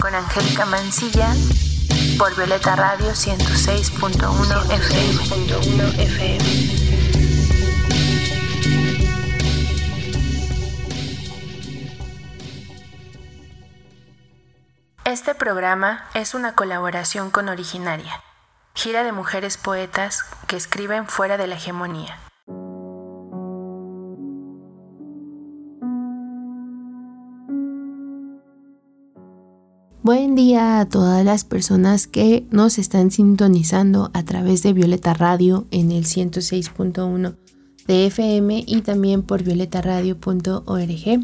[0.00, 1.34] Con Angélica Mancilla
[2.18, 5.12] por Violeta Radio 106.1 FM.
[5.22, 6.44] 106.1 FM.
[15.04, 18.22] Este programa es una colaboración con Originaria,
[18.74, 22.18] gira de mujeres poetas que escriben fuera de la hegemonía.
[30.02, 35.66] Buen día a todas las personas que nos están sintonizando a través de Violeta Radio
[35.70, 37.36] en el 106.1
[37.86, 41.20] de FM y también por violetaradio.org.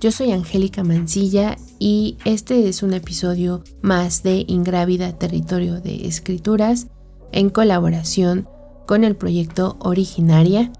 [0.00, 6.86] Yo soy Angélica Mancilla y este es un episodio más de Ingrávida Territorio de Escrituras
[7.32, 8.48] en colaboración
[8.86, 10.70] con el proyecto Originaria.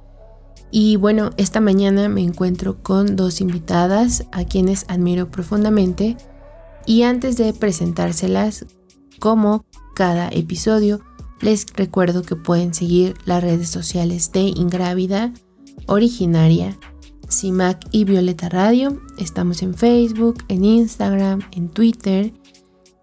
[0.70, 6.16] Y bueno, esta mañana me encuentro con dos invitadas a quienes admiro profundamente
[6.86, 8.66] y antes de presentárselas,
[9.18, 11.00] como cada episodio,
[11.40, 15.32] les recuerdo que pueden seguir las redes sociales de Ingrávida,
[15.86, 16.78] Originaria,
[17.30, 19.00] CIMAC y Violeta Radio.
[19.18, 22.32] Estamos en Facebook, en Instagram, en Twitter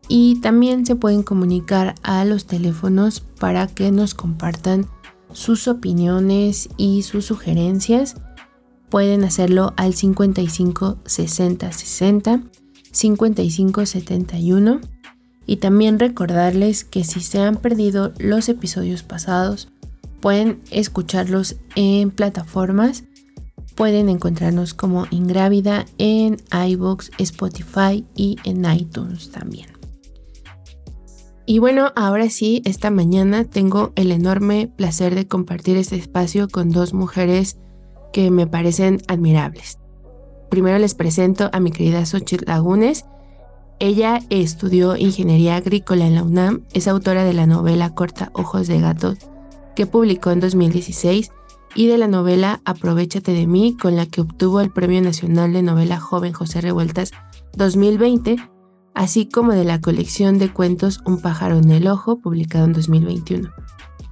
[0.07, 4.87] y también se pueden comunicar a los teléfonos para que nos compartan
[5.31, 8.15] sus opiniones y sus sugerencias.
[8.89, 12.43] Pueden hacerlo al 55 60 60
[12.93, 14.79] 55 71
[15.45, 19.67] y también recordarles que si se han perdido los episodios pasados
[20.21, 23.03] pueden escucharlos en plataformas
[23.75, 29.67] Pueden encontrarnos como Ingrávida en iBox, Spotify y en iTunes también.
[31.45, 36.69] Y bueno, ahora sí, esta mañana tengo el enorme placer de compartir este espacio con
[36.69, 37.57] dos mujeres
[38.13, 39.79] que me parecen admirables.
[40.53, 43.05] Primero les presento a mi querida Xochitl Lagunes.
[43.79, 48.79] Ella estudió ingeniería agrícola en la UNAM, es autora de la novela corta Ojos de
[48.79, 49.15] Gato,
[49.75, 51.31] que publicó en 2016
[51.73, 55.63] y de la novela Aprovechate de mí, con la que obtuvo el Premio Nacional de
[55.63, 57.13] Novela Joven José Revueltas
[57.57, 58.35] 2020,
[58.93, 63.49] así como de la colección de cuentos Un pájaro en el ojo, publicado en 2021.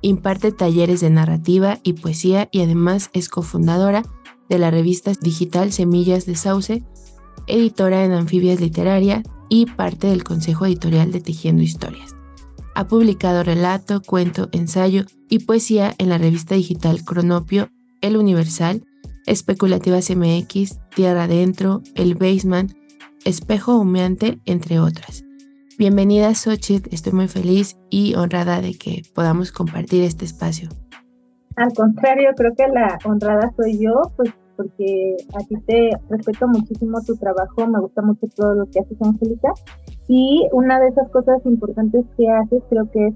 [0.01, 4.01] Imparte talleres de narrativa y poesía y además es cofundadora
[4.51, 6.84] de la revista digital Semillas de Sauce,
[7.47, 12.13] editora en Anfibias Literaria y parte del consejo editorial de Tejiendo Historias.
[12.75, 17.69] Ha publicado relato, cuento, ensayo y poesía en la revista digital Cronopio,
[18.01, 18.84] El Universal,
[19.25, 22.73] Especulativas MX, Tierra Adentro, El Basement,
[23.23, 25.23] Espejo Humeante, entre otras.
[25.78, 30.68] Bienvenida Xochitl, estoy muy feliz y honrada de que podamos compartir este espacio.
[31.56, 37.01] Al contrario, creo que la honrada soy yo, pues porque a ti te respeto muchísimo
[37.06, 39.53] tu trabajo, me gusta mucho todo lo que haces, Angélica,
[40.07, 43.16] y una de esas cosas importantes que haces creo que es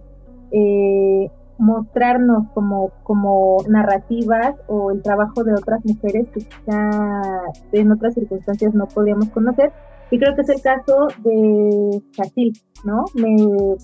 [0.51, 6.89] eh, mostrarnos como, como narrativas o el trabajo de otras mujeres que quizá
[7.71, 9.71] en otras circunstancias no podríamos conocer.
[10.11, 12.53] Y creo que es el caso de Chachil,
[12.83, 13.05] ¿no?
[13.15, 13.35] Me,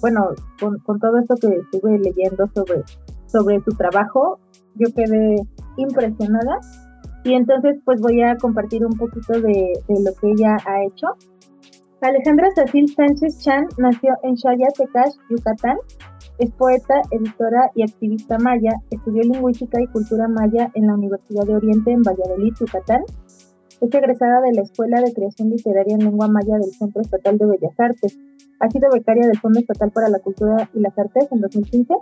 [0.01, 0.29] bueno,
[0.59, 2.83] con, con todo esto que estuve leyendo sobre,
[3.25, 4.39] sobre su trabajo,
[4.75, 5.35] yo quedé
[5.78, 6.59] impresionada
[7.24, 11.08] y entonces pues voy a compartir un poquito de, lo que ella ha hecho.
[12.02, 15.78] Alejandra Cecil Sánchez Chan nació en Shaya, Tecash, Yucatán.
[16.40, 18.72] Es poeta, editora y activista maya.
[18.90, 23.04] Estudió lingüística y cultura maya en la Universidad de Oriente en Valladolid, Yucatán.
[23.81, 27.45] Es egresada de la Escuela de Creación Literaria en Lengua Maya del Centro Estatal de
[27.45, 28.18] Bellas Artes.
[28.60, 31.94] Ha sido becaria del Fondo Estatal para la Cultura y las Artes en 2015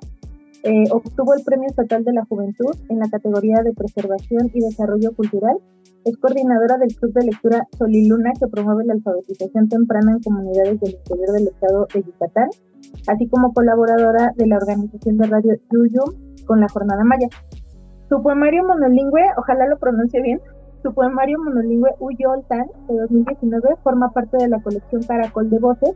[0.64, 5.14] eh, obtuvo el Premio Estatal de la Juventud en la categoría de Preservación y Desarrollo
[5.16, 5.58] Cultural.
[6.04, 10.96] Es coordinadora del Club de Lectura Soliluna que promueve la alfabetización temprana en comunidades del
[10.96, 12.50] interior del estado de Yucatán,
[13.08, 16.04] así como colaboradora de la organización de radio Yuyu
[16.46, 17.30] con la Jornada Maya.
[18.10, 20.42] Su poemario monolingüe, ojalá lo pronuncie bien,
[20.84, 25.96] su poemario monolingüe Uyoltan de 2019 forma parte de la colección Caracol de Voces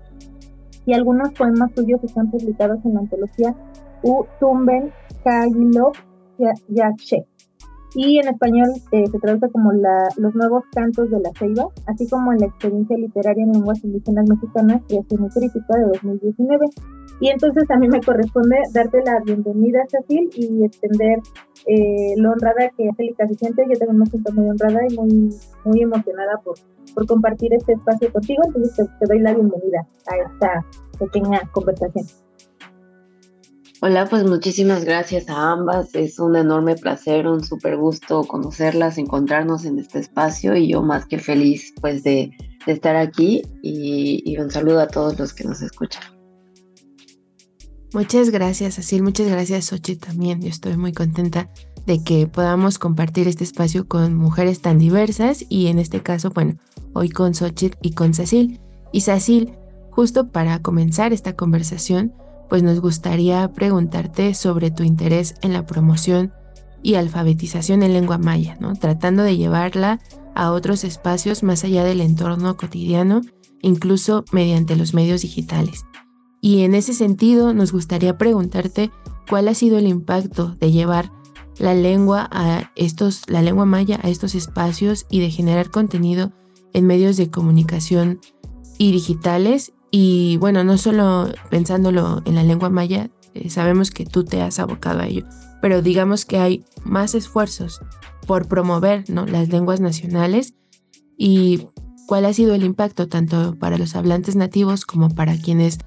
[0.85, 3.55] y algunos poemas suyos están publicados en la antología
[4.03, 4.91] U Tumben
[5.23, 5.93] Kagilov
[6.67, 7.25] Yache.
[7.95, 12.09] y en español eh, se traduce como la, los nuevos cantos de la ceiba, así
[12.09, 16.65] como la experiencia literaria en lenguas indígenas mexicanas, creación y crítica de 2019.
[17.19, 21.19] Y entonces a mí me corresponde darte la bienvenida, Cecil, y extender
[21.67, 23.63] eh, lo honrada que Angélica se siente.
[23.71, 25.29] Yo también me siento muy honrada y muy,
[25.63, 26.55] muy emocionada por,
[26.95, 28.41] por compartir este espacio contigo.
[28.47, 30.65] Entonces te, te doy la bienvenida a esta
[30.97, 32.05] pequeña conversación.
[33.85, 35.93] Hola, pues muchísimas gracias a ambas.
[35.93, 41.05] Es un enorme placer, un súper gusto conocerlas, encontrarnos en este espacio y yo más
[41.05, 42.31] que feliz pues de,
[42.65, 46.01] estar aquí y, un saludo a todos los que nos escuchan.
[47.93, 49.03] Muchas gracias, Asil.
[49.03, 50.41] Muchas gracias, Sochi, también.
[50.41, 51.49] Yo estoy muy contenta
[51.85, 56.57] de que podamos compartir este espacio con mujeres tan diversas y en este caso, bueno,
[56.93, 58.61] hoy con Xochitl y con Cecil.
[58.93, 59.55] Y Cecil,
[59.89, 62.13] justo para comenzar esta conversación,
[62.53, 66.33] pues nos gustaría preguntarte sobre tu interés en la promoción
[66.83, 68.75] y alfabetización en lengua maya, ¿no?
[68.75, 69.99] tratando de llevarla
[70.35, 73.21] a otros espacios más allá del entorno cotidiano,
[73.63, 75.83] incluso mediante los medios digitales.
[76.41, 78.91] Y en ese sentido nos gustaría preguntarte
[79.27, 81.11] cuál ha sido el impacto de llevar
[81.57, 86.31] la lengua a estos la lengua maya a estos espacios y de generar contenido
[86.71, 88.19] en medios de comunicación
[88.77, 94.23] y digitales y bueno, no solo pensándolo en la lengua maya, eh, sabemos que tú
[94.23, 95.23] te has abocado a ello,
[95.61, 97.79] pero digamos que hay más esfuerzos
[98.25, 99.27] por promover ¿no?
[99.27, 100.55] las lenguas nacionales
[101.15, 101.67] y
[102.07, 105.77] cuál ha sido el impacto tanto para los hablantes nativos como para quienes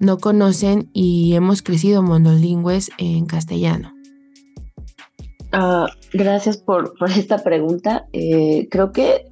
[0.00, 3.94] no conocen y hemos crecido monolingües en castellano.
[5.52, 8.06] Ah, gracias por, esta pregunta.
[8.12, 9.24] Eh, creo que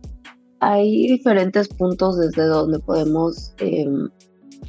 [0.64, 4.08] hay diferentes puntos desde donde podemos em,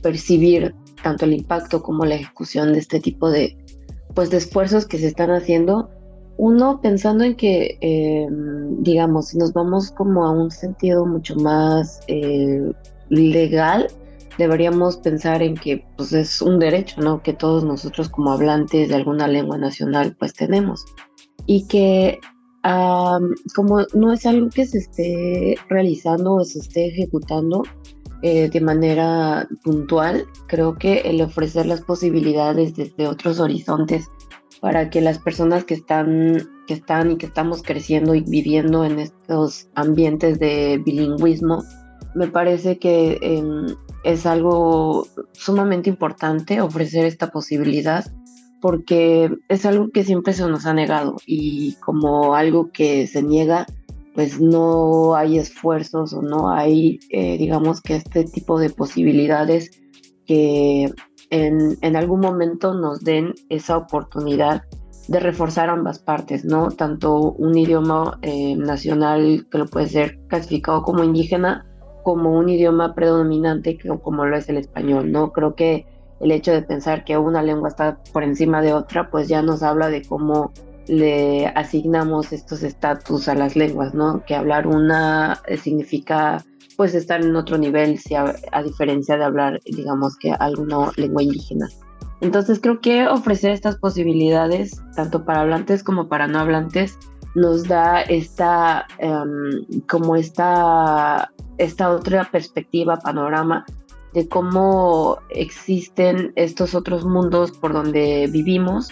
[0.02, 3.58] percibir tanto el impacto como la ejecución de este tipo de,
[4.14, 5.90] pues, de esfuerzos que se están haciendo.
[6.38, 12.02] Uno, pensando en que, em, digamos, si nos vamos como a un sentido mucho más
[12.08, 12.74] eh,
[13.10, 13.88] legal,
[14.38, 17.22] deberíamos pensar en que pues, es un derecho, ¿no?
[17.24, 20.84] Que todos nosotros como hablantes de alguna lengua nacional, pues tenemos.
[21.46, 22.20] Y que
[23.56, 27.64] como no es algo que se esté realizando o se esté ejecutando
[28.22, 34.10] eh, de manera puntual, creo que el ofrecer las posibilidades desde otros horizontes
[34.62, 39.00] para que las personas que están, que están y que estamos creciendo y viviendo en
[39.00, 41.64] estos ambientes de bilingüismo,
[42.16, 43.68] me parece que em,
[44.04, 48.06] es algo sumamente importante ofrecer esta posibilidad
[48.66, 53.68] porque es algo que siempre se nos ha negado y como algo que se niega,
[54.16, 59.70] pues no hay esfuerzos o no hay, eh, digamos que este tipo de posibilidades
[60.26, 60.92] que
[61.30, 64.64] en, en, algún momento nos den esa oportunidad
[65.10, 66.72] de reforzar ambas partes, ¿no?
[66.72, 71.68] Tanto un idioma eh, nacional que lo puede ser clasificado como indígena,
[72.04, 75.32] como un idioma predominante como lo es el español, ¿no?
[75.32, 75.86] Creo que
[76.20, 79.64] el hecho de pensar que una lengua está por encima de otra, pues ya nos
[79.64, 80.52] habla de cómo
[80.88, 84.24] le asignamos estos estatus a las lenguas, ¿no?
[84.26, 86.44] Que hablar una eh, significa
[86.78, 91.70] pues estar en otro nivel, si a, diferencia de hablar, digamos que alguna lengua indígena.
[92.20, 96.98] Entonces creo que ofrecer estas posibilidades, tanto para hablantes como para no hablantes,
[97.34, 103.66] nos da esta, em, como esta, esta otra perspectiva, panorama
[104.16, 108.90] de cómo existen estos otros mundos por donde vivimos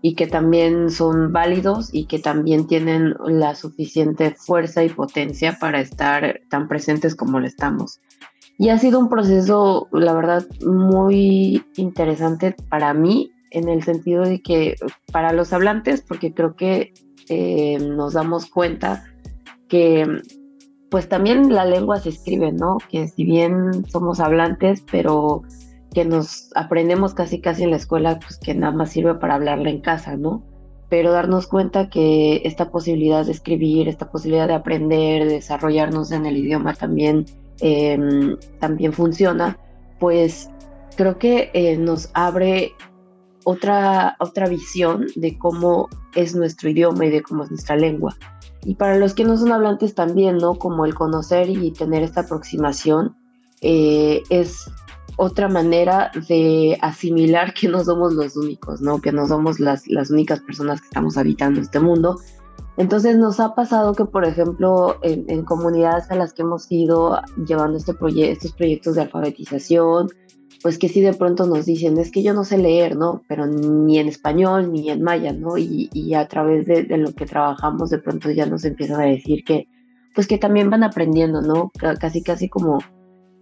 [0.00, 5.78] y que también son válidos y que también tienen la suficiente fuerza y potencia para
[5.80, 8.00] estar tan presentes como lo estamos.
[8.58, 14.40] Y ha sido un proceso, la verdad, muy interesante para mí, en el sentido de
[14.40, 14.76] que
[15.12, 16.94] para los hablantes, porque creo que
[17.28, 19.04] eh, nos damos cuenta
[19.68, 20.06] que
[20.92, 22.76] pues también la lengua se escribe, ¿no?
[22.90, 25.42] Que si bien somos hablantes, pero
[25.94, 29.70] que nos aprendemos casi casi en la escuela, pues que nada más sirve para hablarla
[29.70, 30.42] en casa, ¿no?
[30.90, 36.26] Pero darnos cuenta que esta posibilidad de escribir, esta posibilidad de aprender, de desarrollarnos en
[36.26, 37.24] el idioma también,
[37.60, 39.56] em, también funciona,
[39.98, 40.50] pues
[40.94, 42.72] creo que eh, nos abre
[43.44, 48.14] otra, otra visión de cómo es nuestro idioma y de cómo es nuestra lengua.
[48.64, 50.54] Y para los que no son hablantes también, ¿no?
[50.54, 53.16] Como el conocer y tener esta aproximación
[53.60, 54.70] eh, es
[55.16, 59.00] otra manera de asimilar que no somos los únicos, ¿no?
[59.00, 62.18] Que no somos las, las únicas personas que estamos habitando este mundo.
[62.76, 67.76] Entonces nos ha pasado que, por ejemplo, en, comunidades a las que hemos ido llevando
[67.76, 70.08] este estos proyectos de alfabetización,
[70.62, 73.22] pues que sí de pronto nos dicen, es que yo no sé leer, ¿no?
[73.28, 75.58] Pero ni en español ni en maya, ¿no?
[75.58, 79.06] Y, y a través de, de, lo que trabajamos de pronto ya nos empiezan a
[79.06, 79.68] decir que,
[80.14, 81.72] pues que también van aprendiendo, ¿no?
[81.98, 82.78] Casi, casi como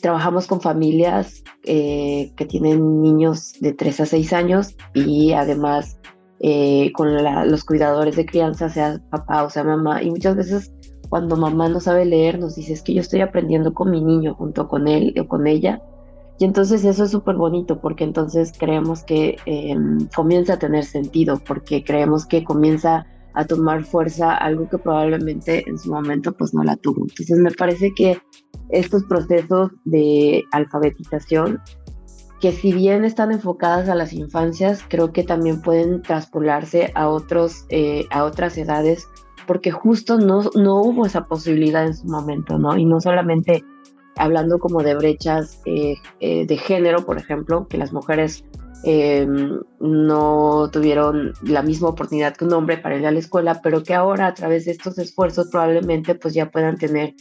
[0.01, 5.99] trabajamos con familias eh, que tienen niños de 3 a 6 años y además
[6.41, 7.15] eh, con
[7.51, 10.73] los cuidadores de crianza, sea papá o sea mamá, y muchas veces
[11.11, 14.35] cuando mamá no sabe leer nos dice es que yo estoy aprendiendo con mi niño
[14.35, 15.83] junto con él o con ella
[16.41, 19.77] y entonces eso es súper bonito porque entonces creemos que eh,
[20.17, 25.79] comienza a tener sentido, porque creemos que comienza a tomar fuerza algo que probablemente en
[25.79, 27.03] su momento pues no la tuvo.
[27.03, 28.19] Entonces me parece que
[28.71, 31.61] estos procesos de alfabetización,
[32.41, 37.67] que si bien están enfocadas a las infancias, creo que también pueden traspolarse a, otros,
[37.69, 39.07] eh, a otras edades,
[39.47, 42.79] porque justo no, no hubo esa posibilidad en su momento, ¿no?
[42.79, 43.63] Y no solamente
[44.17, 48.45] hablando como de brechas eh, eh, de género, por ejemplo, que las mujeres
[48.85, 49.27] eh,
[49.81, 53.95] no tuvieron la misma oportunidad que un hombre para ir a la escuela, pero que
[53.95, 57.15] ahora a través de estos esfuerzos probablemente pues ya puedan tener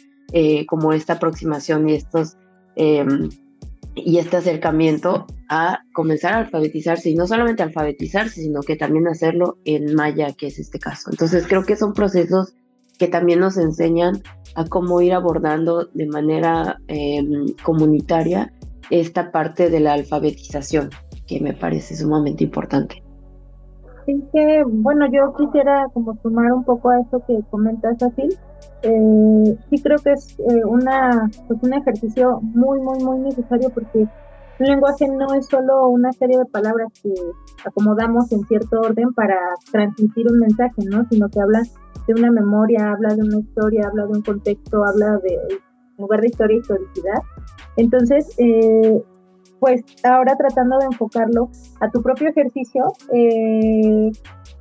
[0.68, 2.38] como esta aproximación y estos
[3.96, 9.58] y este acercamiento a comenzar a alfabetizarse y no solamente alfabetizarse, sino que también hacerlo
[9.66, 11.10] en maya, que es este caso.
[11.12, 12.54] Entonces creo que son procesos
[13.00, 14.22] que también nos enseñan
[14.56, 18.52] a cómo ir abordando de manera em, comunitaria
[18.92, 20.90] esta parte de la alfabetización,
[21.26, 23.02] que me parece sumamente importante.
[24.06, 28.30] Sí, que bueno, yo quisiera como sumar un poco a eso que comentas, así.
[28.82, 34.08] Eh, sí creo que es eh, una, pues un ejercicio muy, muy, muy necesario porque
[34.60, 37.14] un lenguaje no es solo una serie de palabras que
[37.66, 39.38] acomodamos en cierto orden para
[39.72, 41.06] transmitir un mensaje, ¿no?
[41.10, 41.62] Sino que habla
[42.08, 45.60] de una memoria, habla de una historia, habla de un contexto, habla de
[45.98, 47.22] lugar de historia historicidad.
[47.78, 49.02] Entonces, eh,
[49.60, 51.50] pues ahora tratando de enfocarlo
[51.80, 54.12] a tu propio ejercicio, eh,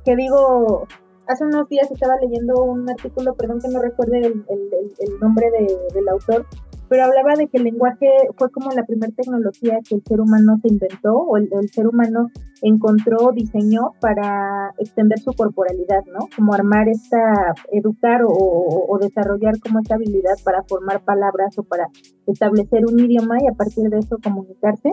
[0.05, 0.87] que digo,
[1.27, 5.47] hace unos días estaba leyendo un artículo, perdón que no recuerde el, nombre
[5.93, 6.45] del autor,
[6.89, 10.57] pero hablaba de que el lenguaje fue como la primera tecnología que el ser humano
[10.61, 12.29] se inventó o el, ser humano
[12.63, 16.27] encontró, diseñó para extender su corporalidad, ¿no?
[16.35, 21.87] Como armar esta, educar o, desarrollar como esta habilidad para formar palabras o para
[22.25, 24.91] establecer un idioma y a partir de eso comunicarse.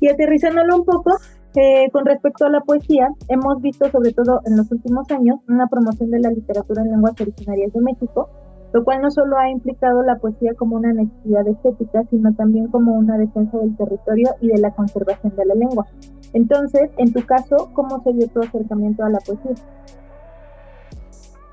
[0.00, 1.10] Y aterrizándolo un poco,
[1.56, 5.66] eh, con respecto a la poesía, hemos visto sobre todo en los últimos años una
[5.66, 8.28] promoción de la literatura en lenguas originarias de México,
[8.72, 12.94] lo cual no solo ha implicado la poesía como una necesidad estética, sino también como
[12.94, 15.86] una defensa del territorio y de la conservación de la lengua.
[16.34, 19.54] Entonces, en tu caso, ¿cómo se dio tu acercamiento a la poesía?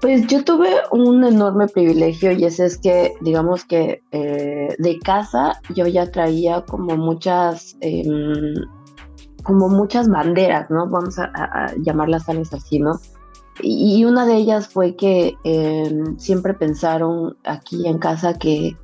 [0.02, 5.60] Pues yo tuve un enorme privilegio y ese es que, digamos que eh, de casa
[5.74, 8.54] yo ya traía como muchas, em,
[9.44, 10.88] como muchas banderas, ¿no?
[10.90, 13.00] Vamos a, a llamarlas tal vez así, ¿no?
[13.62, 18.76] Y una de ellas fue que em, siempre pensaron aquí en casa que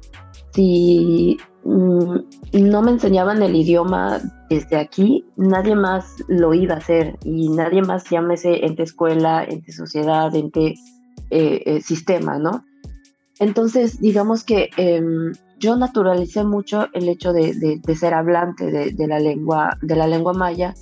[0.53, 2.15] si mm,
[2.53, 7.81] no me enseñaban el idioma desde aquí, nadie más lo iba a hacer y nadie
[7.81, 10.75] más llámese ente escuela, ente sociedad, ente
[11.29, 12.65] eh, eh, sistema, ¿no?
[13.39, 19.77] Entonces, digamos que em, yo naturalicé mucho el hecho de, ser hablante de, la lengua,
[19.81, 20.73] de la lengua maya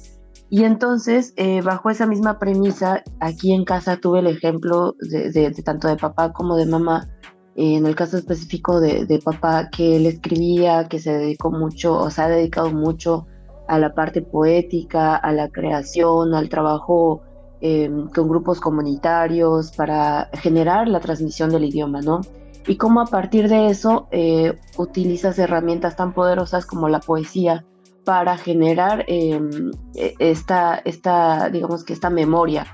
[0.50, 5.88] y entonces, eh, bajo esa misma premisa, aquí en casa tuve el ejemplo de, tanto
[5.88, 7.08] de papá como de mamá.
[7.56, 12.22] en el caso específico de, papá, que él escribía, que se dedicó mucho, o se
[12.22, 13.27] ha dedicado mucho
[13.68, 17.22] a la parte poética, a la creación, al trabajo
[17.62, 22.22] em, con grupos comunitarios para generar la transmisión del idioma, ¿no?
[22.68, 27.65] Y cómo a partir de eso eh, utilizas herramientas tan poderosas como la poesía
[28.09, 32.65] para generar em, e, esta, esta, digamos que esta memoria.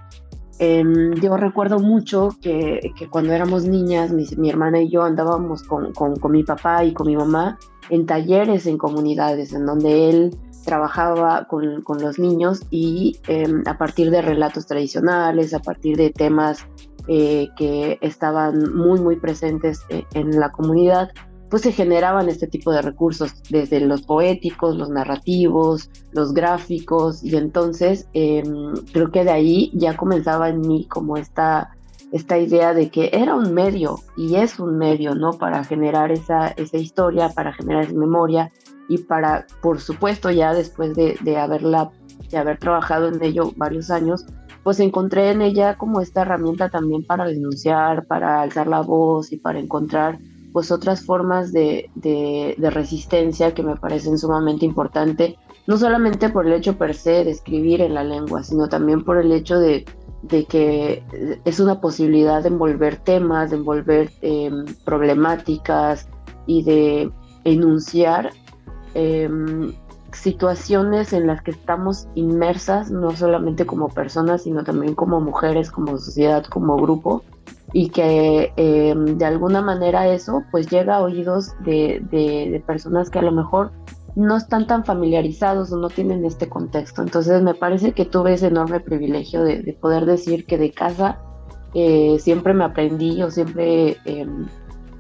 [0.59, 5.91] Em, yo recuerdo mucho que, que cuando éramos niñas, mi, hermana y yo andábamos con,
[5.91, 10.37] con, con, mi papá y con mi mamá en talleres en comunidades, en donde él
[10.63, 16.11] trabajaba con, con los niños y em, a partir de relatos tradicionales, a partir de
[16.11, 16.65] temas
[17.09, 21.09] eh, que estaban muy, muy presentes eh, en la comunidad,
[21.49, 27.35] pues se generaban este tipo de recursos, desde los poéticos, los narrativos, los gráficos, y
[27.35, 31.75] entonces em, creo que de ahí ya comenzaba en mí como esta,
[32.11, 35.33] esta idea de que era un medio, y es un medio, ¿no?
[35.33, 38.51] Para generar esa, esa historia, para generar esa memoria,
[38.87, 41.91] y para, por supuesto, ya después de, de haberla,
[42.29, 44.25] de haber trabajado en ello varios años,
[44.63, 49.37] pues encontré en ella como esta herramienta también para denunciar, para alzar la voz y
[49.37, 50.17] para encontrar
[50.55, 55.35] pues otras formas de, de, resistencia que me parecen sumamente importantes
[55.67, 59.17] no solamente por el hecho per se de escribir en la lengua, sino también por
[59.17, 59.83] el hecho de,
[60.29, 61.03] que
[61.43, 66.07] es una posibilidad de envolver temas, de envolver em, problemáticas
[66.47, 67.11] y de
[67.43, 68.31] enunciar
[68.93, 69.73] em,
[70.13, 75.97] situaciones en las que estamos inmersas, no solamente como personas, sino también como mujeres, como
[75.97, 77.25] sociedad, como grupo,
[77.77, 83.21] y que em, de alguna manera eso pues llega a oídos de, personas que a
[83.21, 83.73] lo mejor
[84.15, 87.01] no están tan familiarizados o no tienen este contexto.
[87.01, 91.19] Entonces me parece que tuve ese enorme privilegio de, poder decir que de casa
[91.73, 94.47] eh, siempre me aprendí o siempre em,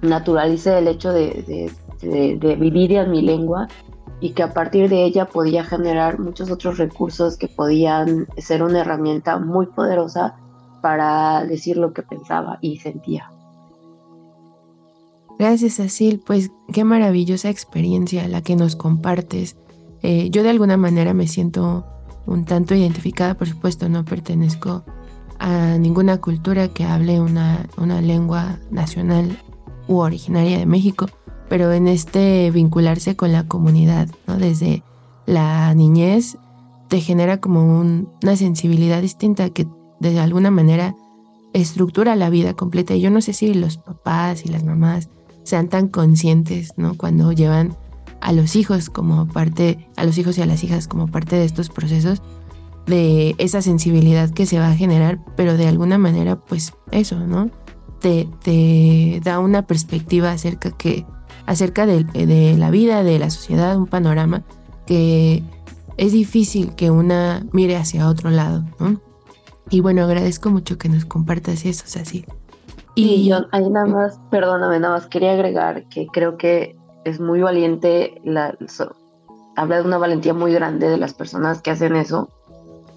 [0.01, 3.69] naturalicé el hecho de, de, vivir en mi lengua
[4.19, 8.81] y que a partir de ella podía generar muchos otros recursos que podían ser una
[8.81, 10.35] herramienta muy poderosa
[10.85, 13.31] para decir lo que pensaba y sentía.
[15.39, 16.21] Gracias, Asil.
[16.23, 19.57] Pues qué maravillosa experiencia la que nos compartes.
[20.03, 21.87] Eh, yo de alguna manera me siento
[22.27, 24.83] un tanto identificada, por supuesto, no pertenezco
[25.39, 29.39] a ninguna cultura que hable una, una lengua nacional
[29.87, 31.07] u originaria de México,
[31.49, 34.37] pero en este vincularse con la comunidad, ¿no?
[34.37, 34.83] desde
[35.25, 36.37] la niñez,
[36.89, 39.65] te genera como una sensibilidad distinta que
[39.99, 40.95] de alguna manera
[41.53, 42.95] estructura la vida completa.
[42.95, 45.09] Y yo no sé si los papás y las mamás
[45.43, 46.95] sean tan conscientes, ¿no?
[46.97, 47.77] Cuando llevan
[48.21, 51.45] a los hijos como parte, a los hijos y a las hijas como parte de
[51.45, 52.21] estos procesos,
[52.87, 57.49] de esa sensibilidad que se va a generar, pero de alguna manera, pues eso, ¿no?
[57.99, 61.05] Te, da una perspectiva acerca, que,
[61.47, 64.43] acerca de, de la vida, de la sociedad, un panorama
[64.85, 65.41] que
[65.97, 68.99] es difícil que una mire hacia otro lado, ¿no?
[69.69, 72.25] Y bueno, agradezco mucho que nos compartas eso, así.
[72.95, 77.41] Y yo ahí nada más, perdóname, nada más quería agregar que creo que es muy
[77.41, 78.57] valiente, la,
[79.55, 82.29] habla de una valentía muy grande de las personas que hacen eso,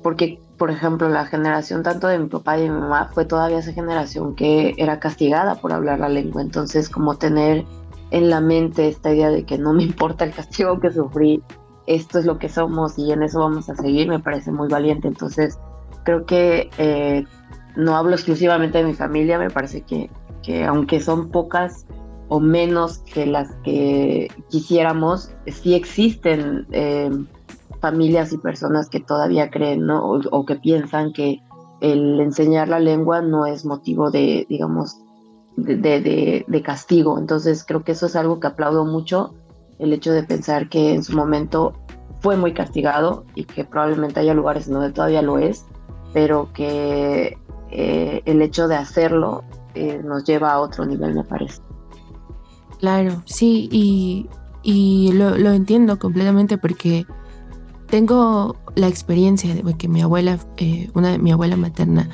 [0.02, 3.58] porque, por ejemplo, la generación tanto de mi papá y de mi mamá fue todavía
[3.58, 7.64] esa generación que era castigada por hablar la lengua, entonces como tener
[8.10, 11.42] en la mente esta idea de que no me importa el castigo que sufrí,
[11.86, 15.08] esto es lo que somos y en eso vamos a seguir, me parece muy valiente,
[15.08, 15.58] entonces
[16.08, 17.26] creo que eh,
[17.76, 20.08] no hablo exclusivamente de mi familia, me parece que,
[20.42, 21.84] que aunque son pocas
[22.28, 27.10] o menos que las que quisiéramos, sí existen eh,
[27.82, 30.02] familias y personas que todavía creen ¿no?
[30.02, 31.42] o, que piensan que
[31.82, 34.96] el enseñar la lengua no es motivo de, digamos,
[35.58, 37.18] de, de, de, castigo.
[37.18, 39.34] Entonces creo que eso es algo que aplaudo mucho,
[39.78, 41.74] el hecho de pensar que en su momento
[42.22, 45.66] fue muy castigado y que probablemente haya lugares donde todavía lo es,
[46.12, 47.38] pero que
[47.70, 49.44] eh, el hecho de hacerlo
[49.74, 51.60] eh, nos lleva a otro nivel, me parece.
[52.78, 53.68] Claro, sí,
[54.62, 57.06] y, lo, entiendo completamente porque
[57.88, 62.08] tengo la experiencia de que mi abuela, eh, una de mi abuela materna,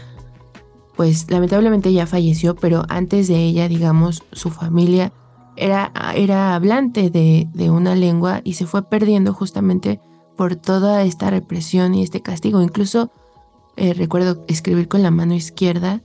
[0.97, 5.13] pues lamentablemente ya falleció, pero antes de ella, digamos, su familia
[5.57, 10.01] era, era hablante de, de una lengua y se fue perdiendo justamente
[10.37, 12.63] por toda esta represión y este castigo.
[12.63, 13.11] Incluso
[13.77, 16.03] eh, recuerdo escribir con la mano izquierda,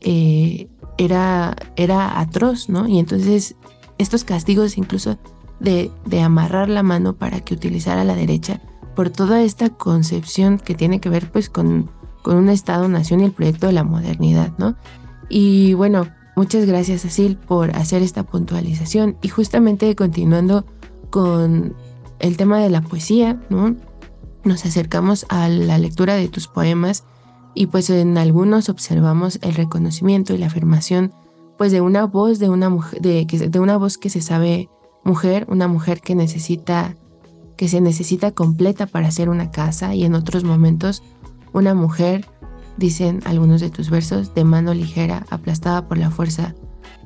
[0.00, 2.88] eh, era, era atroz, ¿no?
[2.88, 3.56] Y entonces
[3.98, 5.18] estos castigos incluso
[5.60, 8.60] de, de, amarrar la mano para que utilizara la derecha,
[8.96, 11.90] por toda esta concepción que tiene que ver pues con,
[12.22, 14.76] con un Estado-nación y el proyecto de la modernidad, ¿no?
[15.28, 20.66] Y bueno, muchas gracias Asil por hacer esta puntualización y justamente continuando
[21.10, 21.76] con
[22.18, 23.76] el tema de la poesía, ¿no?
[24.44, 27.04] Nos acercamos a la lectura de tus poemas
[27.54, 31.12] y pues en algunos observamos el reconocimiento y la afirmación
[31.58, 34.68] pues de una voz de una mujer de, de una voz que se sabe
[35.04, 36.96] mujer, una mujer que necesita
[37.56, 41.02] que se necesita completa para hacer una casa y en otros momentos
[41.52, 42.26] una mujer,
[42.76, 46.54] dicen algunos de tus versos, de mano ligera, aplastada por la fuerza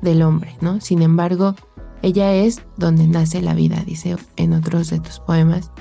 [0.01, 0.79] del hombre, ¿no?
[0.81, 1.55] Sin embargo,
[2.01, 5.71] ella es donde nace la vida, dice en otros de tus poemas.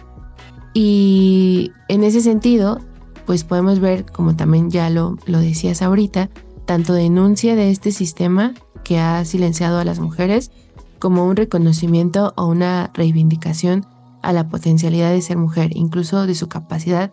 [0.75, 2.81] Y en ese sentido,
[3.27, 6.31] pues podemos ver, como también ya lo, lo decías ahorita,
[6.65, 10.51] tanto denuncia de este sistema que ha silenciado a las mujeres,
[10.99, 13.85] como un reconocimiento o una reivindicación
[14.23, 17.13] a la potencialidad de ser mujer, incluso de su capacidad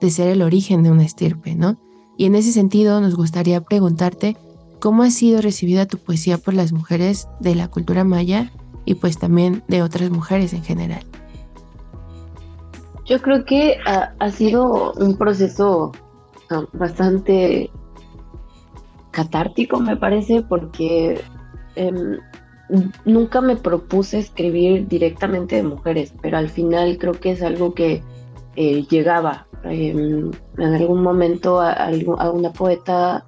[0.00, 1.78] de ser el origen de una estirpe, ¿no?
[2.16, 4.36] Y en ese sentido nos gustaría preguntarte
[4.80, 8.52] cómo ha sido recibida tu poesía por las mujeres de la cultura maya
[8.84, 11.04] y pues también de otras mujeres en general.
[13.04, 15.92] Yo creo que ha, sido un proceso
[16.50, 17.70] ah, bastante
[19.10, 21.20] catártico, me parece, porque
[21.76, 22.18] em,
[23.04, 28.02] nunca me propuse escribir directamente de mujeres, pero al final creo que es algo que
[28.56, 29.46] eh, llegaba.
[29.64, 31.88] Em, en algún momento a,
[32.32, 33.24] una poeta,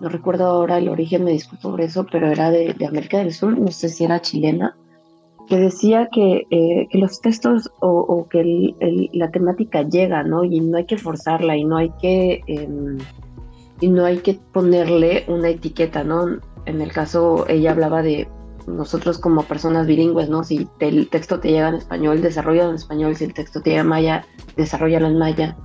[0.00, 3.58] no recuerdo ahora el origen, me disculpo por eso, pero era de, América del Sur,
[3.58, 4.76] no sé si era chilena,
[5.48, 8.74] que decía que, eh, que los textos o, que
[9.12, 10.44] la temática llega, ¿no?
[10.44, 12.98] Y no hay que forzarla y no hay que, em,
[13.80, 16.38] y no hay que ponerle una etiqueta, ¿no?
[16.66, 18.28] En el caso, ella hablaba de
[18.66, 20.44] nosotros como personas bilingües, ¿no?
[20.44, 23.82] Si el texto te llega en español, desarrolla en español, si el texto te llega
[23.82, 25.56] en maya, desarrolla en maya.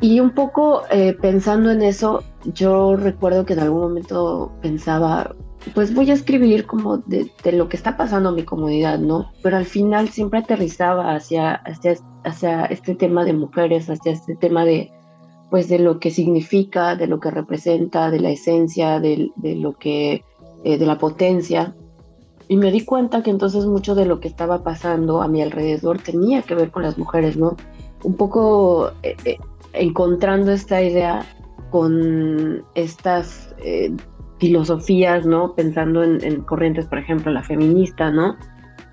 [0.00, 2.24] Y un poco eh, pensando en eso,
[2.54, 5.34] yo recuerdo que en algún momento pensaba,
[5.74, 9.30] pues voy a escribir como de, lo que está pasando en mi comunidad, ¿no?
[9.42, 14.64] Pero al final siempre aterrizaba hacia, hacia, hacia este tema de mujeres, hacia este tema
[14.64, 14.90] de,
[15.50, 20.24] pues de lo que significa, de lo que representa, de la esencia, de, lo que,
[20.64, 21.74] eh, de la potencia.
[22.48, 26.00] Y me di cuenta que entonces mucho de lo que estaba pasando a mi alrededor
[26.00, 27.56] tenía que ver con las mujeres, ¿no?
[28.02, 29.36] Un poco eh, eh,
[29.74, 31.24] encontrando esta idea
[31.70, 33.54] con estas
[34.40, 35.54] filosofías, ¿no?
[35.54, 38.36] Pensando en, corrientes, por ejemplo, la feminista, ¿no?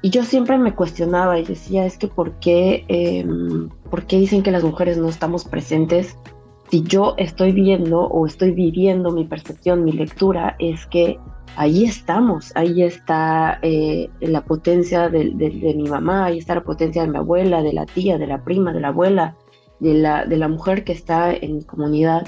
[0.02, 4.44] Y yo siempre me cuestionaba y decía, es que ¿por qué, em, ¿por qué dicen
[4.44, 6.18] que las mujeres no estamos presentes?
[6.70, 11.18] Si yo estoy viendo o estoy viviendo mi percepción, mi lectura, es que
[11.56, 15.34] ahí estamos, ahí está eh, la potencia de,
[15.76, 18.74] mi mamá, ahí está la potencia de mi abuela, de la tía, de la prima,
[18.74, 19.36] de la abuela,
[19.80, 22.28] de la, de la mujer que está en mi comunidad.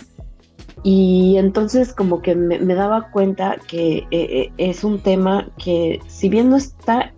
[0.83, 6.29] Y entonces como que me, daba cuenta que eh, eh, es un tema que si
[6.29, 7.13] bien no está,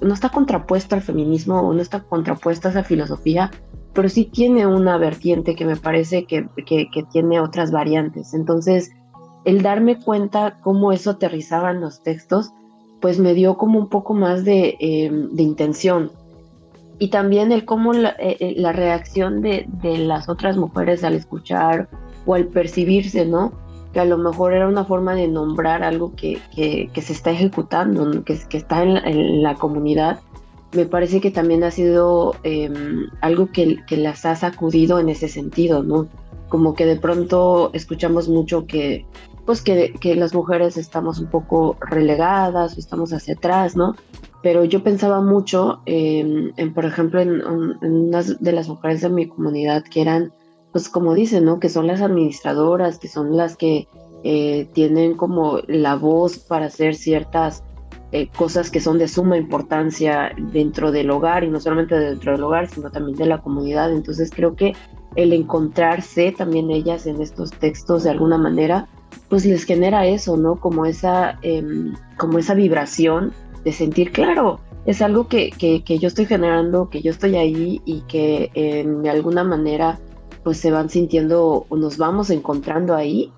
[0.00, 3.50] no está contrapuesto al feminismo o no está contrapuesto a esa filosofía,
[3.92, 8.34] pero sí tiene una vertiente que me parece que, que, que tiene otras variantes.
[8.34, 8.90] Entonces,
[9.44, 12.52] el darme cuenta cómo eso aterrizaba en los textos,
[13.00, 16.10] pues me dio como un poco más de, eh, intención.
[16.98, 21.88] Y también el cómo la, eh, eh, reacción de, las otras mujeres al escuchar
[22.26, 23.52] o al percibirse, ¿no?
[23.92, 28.38] Que a lo mejor era una forma de nombrar algo que, se está ejecutando, que,
[28.48, 30.20] que está en la, comunidad.
[30.72, 35.28] Me parece que también ha sido em, algo que, que las ha sacudido en ese
[35.28, 36.08] sentido, ¿no?
[36.48, 39.06] Como que de pronto escuchamos mucho que
[39.44, 43.94] pues que, las mujeres estamos un poco relegadas, estamos hacia atrás, ¿no?
[44.42, 47.42] Pero yo pensaba mucho, en, por ejemplo, en,
[47.82, 50.32] unas de las mujeres de mi comunidad que eran,
[50.74, 51.60] pues como dicen, ¿no?
[51.60, 53.86] Que son las administradoras, que son las que
[54.24, 57.62] eh, tienen como la voz para hacer ciertas
[58.10, 62.42] eh, cosas que son de suma importancia dentro del hogar y no solamente dentro del
[62.42, 63.92] hogar, sino también de la comunidad.
[63.92, 64.72] Entonces creo que
[65.14, 68.88] el encontrarse también ellas en estos textos de alguna manera,
[69.28, 70.56] pues les genera eso, ¿no?
[70.56, 73.32] Como esa, em, como esa vibración
[73.62, 78.00] de sentir, claro, es algo que, que, yo estoy generando, que yo estoy ahí y
[78.08, 78.50] que
[78.84, 80.00] de alguna manera
[80.44, 83.32] pues se van sintiendo o nos vamos encontrando ahí.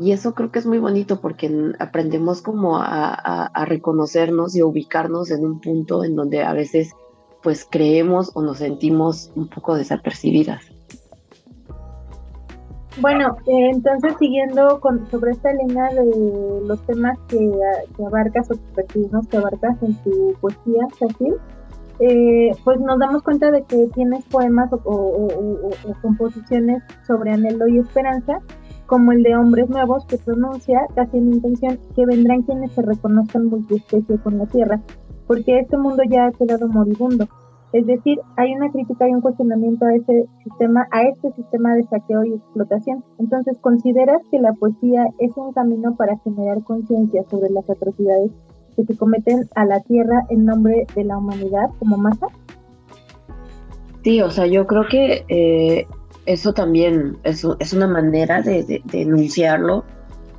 [0.00, 4.66] Y eso creo que es muy bonito porque aprendemos como a, a reconocernos y a
[4.66, 6.92] ubicarnos en un punto en donde a veces
[7.42, 10.62] pues creemos o nos sentimos un poco desapercibidas.
[13.00, 17.50] Bueno, eh, entonces siguiendo con, sobre esta línea de los temas que,
[18.06, 18.54] abarcas o
[19.28, 21.36] que abarcas en tu poesía, Cecil,
[22.00, 25.28] eh, pues nos damos cuenta de que tienes poemas o,
[26.00, 28.40] composiciones sobre anhelo y esperanza,
[28.86, 33.46] como el de Hombres Nuevos, que pronuncia casi en intención que vendrán quienes se reconozcan
[33.46, 34.80] multiespecie con la Tierra,
[35.26, 37.28] porque este mundo ya ha quedado moribundo
[37.72, 41.84] es decir, hay una crítica y un cuestionamiento a ese sistema, a este sistema de
[41.84, 43.02] saqueo y explotación.
[43.18, 48.30] Entonces, ¿consideras que la poesía es un camino para generar conciencia sobre las atrocidades
[48.76, 52.26] que se cometen a la tierra en nombre de la humanidad como masa?
[54.04, 55.86] Sí, o sea, yo creo que eh,
[56.26, 59.84] eso también es, una manera de, denunciarlo.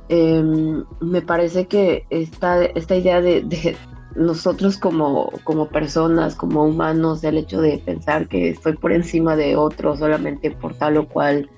[0.08, 3.76] Em, me parece que esta, esta idea de,
[4.14, 9.56] nosotros como, como personas, como humanos, el hecho de pensar que estoy por encima de
[9.56, 11.50] otro solamente por tal o cual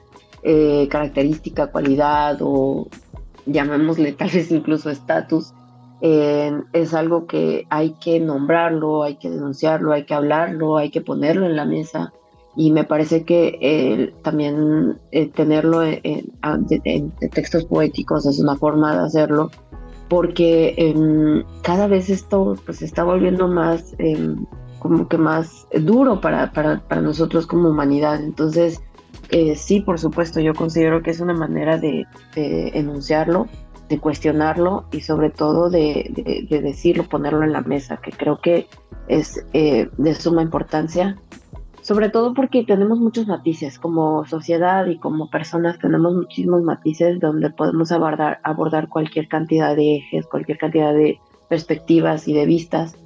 [0.43, 2.89] eh, característica, cualidad o
[3.47, 5.53] llamémosle tal vez incluso estatus,
[6.01, 11.01] eh, es algo que hay que nombrarlo, hay que denunciarlo, hay que hablarlo, hay que
[11.01, 12.13] ponerlo en la mesa.
[12.55, 16.33] Y me parece que también eh, tenerlo en,
[17.33, 19.51] textos poéticos es una forma de hacerlo
[20.09, 24.47] porque em, cada vez esto pues está volviendo más em,
[24.79, 28.23] como que más duro para, para, para, nosotros como humanidad.
[28.23, 28.81] Entonces,
[29.31, 33.49] eh, sí, por supuesto, yo considero que es una manera de, enunciarlo,
[33.89, 38.67] de cuestionarlo y sobre todo de, decirlo, ponerlo en la mesa, que creo que
[39.09, 41.17] es eh, de suma importancia
[41.87, 47.51] sobre todo porque tenemos muchos matices, como sociedad y como personas tenemos muchísimos matices donde
[47.51, 52.97] podemos abordar, abordar cualquier cantidad de ejes, cualquier cantidad de perspectivas y de vistas,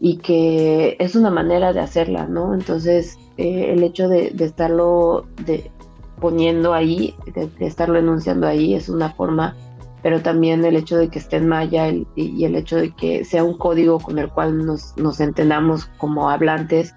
[0.00, 2.54] y que es una manera de hacerla, ¿no?
[2.54, 5.70] Entonces, eh, el hecho de, estarlo de,
[6.18, 9.54] poniendo ahí, de, estarlo enunciando ahí, es una forma,
[10.02, 13.44] pero también el hecho de que esté en maya y, el hecho de que sea
[13.44, 16.94] un código con el cual nos, nos entendamos como hablantes,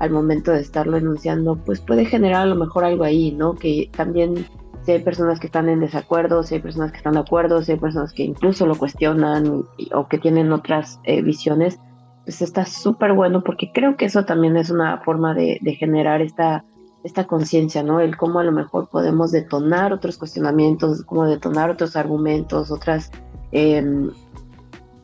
[0.00, 3.54] al momento de estarlo enunciando, pues puede generar a lo mejor algo ahí, ¿no?
[3.54, 4.46] Que también
[4.82, 7.72] si hay personas que están en desacuerdo, si hay personas que están de acuerdo, si
[7.72, 11.78] hay personas que incluso lo cuestionan o que tienen otras eh, visiones,
[12.24, 16.64] pues está súper bueno porque creo que eso también es una forma de, generar esta,
[17.04, 18.00] esta conciencia, ¿no?
[18.00, 23.10] El cómo a lo mejor podemos detonar otros cuestionamientos, cómo detonar otros argumentos, otras
[23.52, 24.10] eh,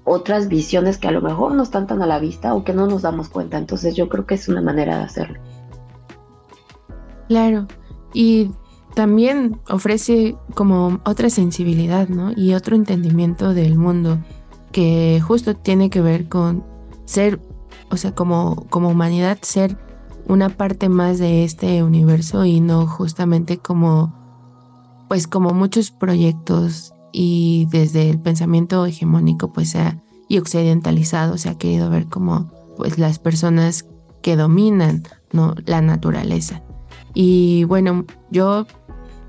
[0.04, 2.86] otras visiones que a lo mejor no están tan a la vista o que no
[2.86, 3.58] nos damos cuenta.
[3.58, 5.40] Entonces yo creo que es una manera de hacerlo.
[7.28, 7.66] Claro,
[8.12, 8.50] y
[8.94, 12.32] también ofrece como otra sensibilidad, ¿no?
[12.36, 14.18] Y otro entendimiento del mundo
[14.72, 16.64] que justo tiene que ver con
[17.06, 17.40] ser,
[17.90, 19.78] o sea, como, como humanidad, ser
[20.26, 24.14] una parte más de este universo y no justamente como,
[25.08, 29.76] pues como muchos proyectos y desde el pensamiento hegemónico pues
[30.28, 33.86] y occidentalizado se ha querido ver como pues las personas
[34.22, 35.54] que dominan ¿no?
[35.66, 36.62] la naturaleza.
[37.12, 38.66] Y bueno, yo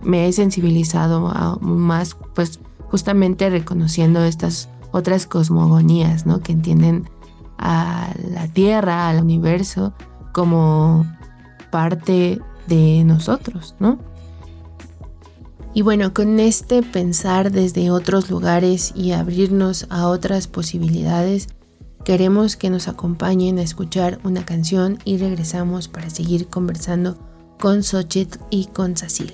[0.02, 6.40] me he sensibilizado más pues justamente reconociendo estas otras cosmogonías, ¿no?
[6.40, 7.10] Que entienden
[7.58, 9.94] a la Tierra, al universo,
[10.36, 11.06] como
[11.72, 14.00] parte de nosotros, ¿no?
[15.74, 21.48] Y bueno, con este pensar desde otros lugares y abrirnos a otras posibilidades,
[22.04, 27.18] queremos que nos acompañen a escuchar una canción y regresamos para seguir conversando
[27.58, 29.34] con Xochitl y con Cecil.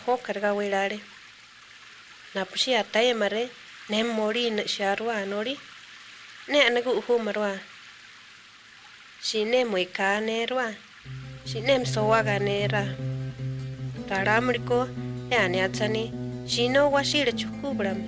[0.00, 0.98] ko karga wirare
[2.34, 3.44] na pushi atai mare
[3.90, 5.54] nem mori na sharwa anori
[6.50, 7.52] ne anagu uhu marwa
[9.20, 10.66] si ne moika nerwa
[11.44, 12.84] si nem sowa ganera
[14.08, 14.80] taramriko
[15.30, 16.04] e ane atsani
[16.50, 18.00] si no washire chukubram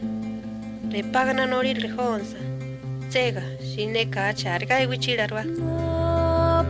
[4.15, 5.43] ka charga iwichirarwa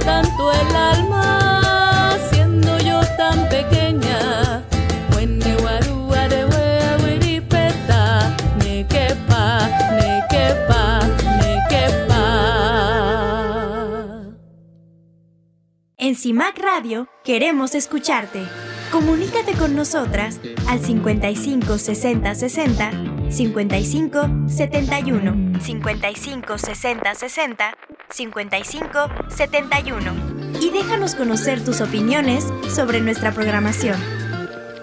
[0.05, 4.63] tanto el alma siendo yo tan pequeña.
[6.93, 11.01] Awiripeta nekepa nekepa
[11.41, 12.23] nekepa
[15.97, 18.43] En CIMAC Radio queremos escucharte.
[18.91, 27.75] Comunícate con nosotras al 55 60 60 55 71 55 60 60
[28.11, 28.89] 55
[29.29, 30.13] 71
[30.61, 33.97] y déjanos conocer tus opiniones sobre nuestra programación.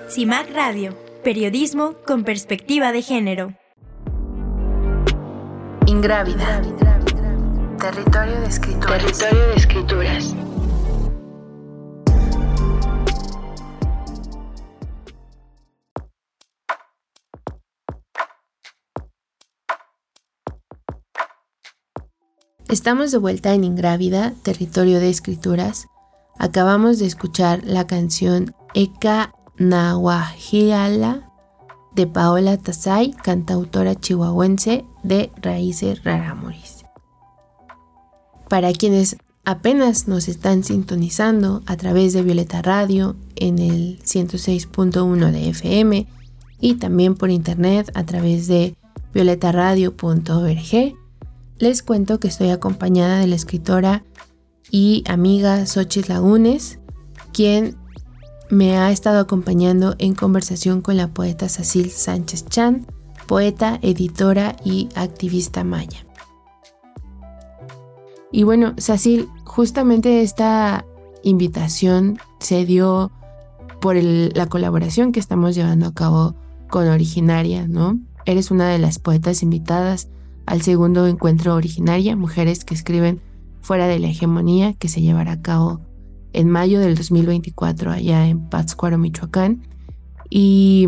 [0.09, 3.53] CIMAC Radio, periodismo con perspectiva de género.
[5.85, 6.61] Ingrávida.
[7.79, 9.03] Territorio de escrituras.
[9.03, 10.35] Territorio de escrituras.
[22.69, 25.87] Estamos de vuelta en Ingrávida, territorio de escrituras.
[26.37, 31.31] Acabamos de escuchar la canción Eka Nahuajiala
[31.95, 36.85] de Paola Tasay, cantautora chihuahuense de raíces rarámuris.
[38.47, 45.49] Para quienes apenas nos están sintonizando a través de Violeta Radio en el 106.1 de
[45.49, 46.07] FM
[46.61, 48.75] y también por internet a través de
[49.11, 51.08] violetaradio.org,
[51.59, 54.03] les cuento que estoy acompañada de la escritora
[54.71, 56.79] y amiga Xochitl Lagunes,
[57.33, 57.75] quien
[58.49, 62.87] me ha estado acompañando en conversación con la poeta Cecil Sánchez Chan,
[63.27, 66.05] poeta, editora y activista maya.
[68.31, 70.85] Y bueno, Cecil, justamente esta
[71.23, 73.11] invitación se dio
[73.81, 76.35] por la colaboración que estamos llevando a cabo
[76.69, 77.99] con Originaria, ¿no?
[78.25, 80.09] Eres una de las poetas invitadas
[80.49, 83.21] al segundo encuentro Originaria, Mujeres que escriben
[83.61, 85.81] fuera de la hegemonía, que se llevará a cabo
[86.33, 89.61] en mayo del 2024 allá en Pátzcuaro, Michoacán.
[90.27, 90.87] Y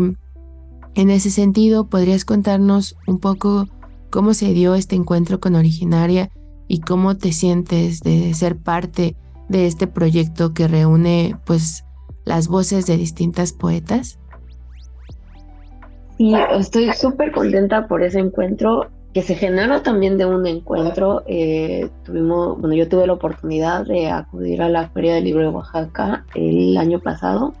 [0.96, 3.68] en ese sentido, ¿podrías contarnos un poco
[4.10, 6.32] cómo se dio este encuentro con Originaria
[6.66, 9.14] y cómo te sientes de ser parte
[9.48, 11.84] de este proyecto que reúne pues
[12.24, 14.18] las voces de distintas poetas?
[16.18, 21.22] Sí, estoy súper contenta por ese encuentro que se generó también de un encuentro.
[21.26, 25.48] eh, tuvimos, bueno, yo tuve la oportunidad de acudir a la Feria del Libro de
[25.48, 27.52] Oaxaca el año pasado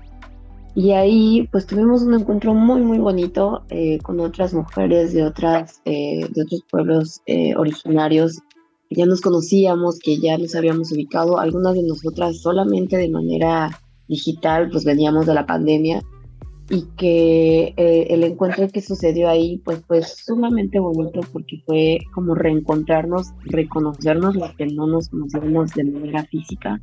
[0.74, 5.82] y ahí pues tuvimos un encuentro muy muy bonito eh, con otras mujeres de otras
[5.84, 8.40] eh, de otros pueblos eh, originarios
[8.88, 13.70] que ya nos conocíamos, que ya nos habíamos ubicado, algunas de nosotras solamente de manera
[14.06, 16.02] digital, pues veníamos de la pandemia
[16.72, 22.34] y que eh, el encuentro que sucedió ahí pues fue sumamente bonito porque fue como
[22.34, 26.80] reencontrarnos, reconocernos los que no nos conocíamos de manera física.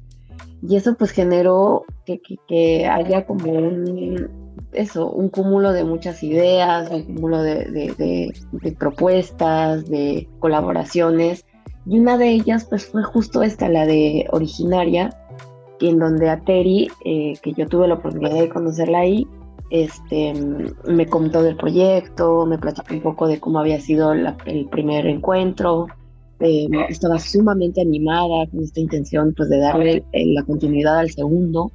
[0.61, 4.29] Y eso pues generó que, que, que haya como un
[4.73, 11.47] eso, un cúmulo de muchas ideas, un cúmulo de, de, de, de propuestas, de colaboraciones.
[11.87, 15.09] Y una de ellas pues fue justo esta, la de originaria,
[15.81, 19.25] en donde a Terry, eh, que yo tuve la oportunidad de conocerla ahí,
[19.69, 20.33] este,
[20.87, 25.05] me contó del proyecto, me platicó un poco de cómo había sido la, el primer
[25.05, 25.87] encuentro,
[26.39, 31.71] eh, estaba sumamente animada con esta intención pues de darle eh, la continuidad al segundo.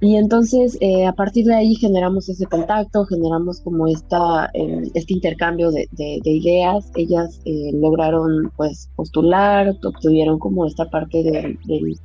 [0.00, 5.14] Y entonces eh, a partir de ahí generamos ese contacto, generamos como esta, eh, este
[5.14, 6.90] intercambio de, de, de ideas.
[6.94, 11.96] Ellas eh, lograron pues postular, obtuvieron como esta parte de, del,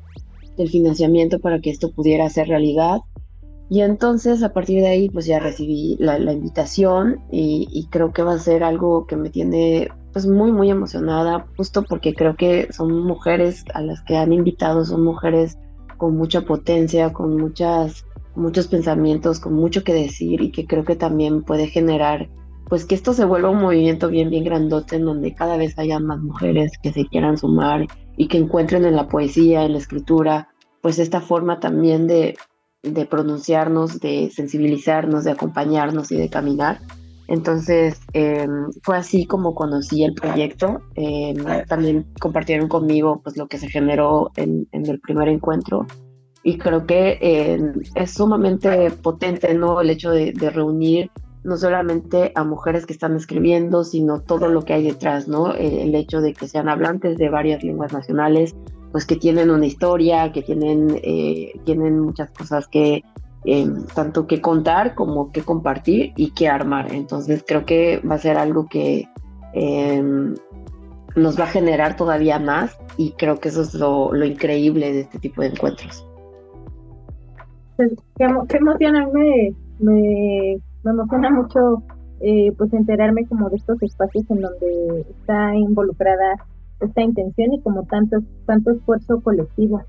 [0.55, 2.99] del financiamiento para que esto pudiera ser realidad.
[3.69, 8.23] Y entonces a partir de ahí pues ya recibí la, la invitación y, creo que
[8.23, 12.67] va a ser algo que me tiene pues muy muy emocionada justo porque creo que
[12.73, 15.59] son mujeres a las que han invitado, son mujeres
[15.97, 18.05] con mucha potencia, con muchas,
[18.35, 22.27] muchos pensamientos, con mucho que decir y que creo que también puede generar
[22.69, 25.99] pues que esto se vuelva un movimiento bien bien grandote en donde cada vez haya
[25.99, 27.85] más mujeres que se quieran sumar
[28.17, 30.49] y que encuentren en la poesía, en la escritura,
[30.81, 32.35] pues esta forma también de,
[32.83, 36.79] de pronunciarnos, de sensibilizarnos, de acompañarnos y de caminar.
[37.27, 38.47] Entonces eh,
[38.81, 40.81] fue así como conocí el proyecto.
[40.95, 41.35] Eh,
[41.67, 45.85] también compartieron conmigo pues lo que se generó en, el primer encuentro
[46.41, 47.61] y creo que eh,
[47.95, 51.11] es sumamente potente no el hecho de, de, reunir
[51.43, 55.93] no solamente a mujeres que están escribiendo sino todo lo que hay detrás no el
[55.95, 58.55] hecho de que sean hablantes de varias lenguas nacionales
[58.91, 63.03] pues que tienen una historia, que tienen, eh, tienen muchas cosas que
[63.45, 66.93] em, tanto que contar como que compartir y que armar.
[66.93, 69.07] Entonces creo que va a ser algo que
[69.53, 70.35] em,
[71.15, 75.19] nos va a generar todavía más y creo que eso es lo, increíble de este
[75.19, 76.05] tipo de encuentros.
[77.77, 81.81] Pues, qué, emociona, me, me, emociona mucho
[82.19, 86.45] eh, pues enterarme como de estos espacios en donde está involucrada
[86.81, 89.81] esta intención y como tanto, tanto esfuerzo colectivo.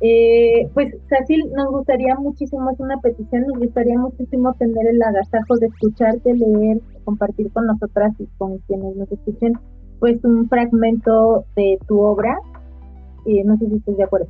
[0.00, 5.56] Eh, pues Cecil, nos gustaría muchísimo, es una petición, nos gustaría muchísimo tener el agasajo
[5.56, 9.54] de escucharte, leer, compartir con nosotras y con quienes nos escuchen,
[10.00, 12.38] pues un fragmento de tu obra.
[13.24, 14.28] y no sé si estás de acuerdo.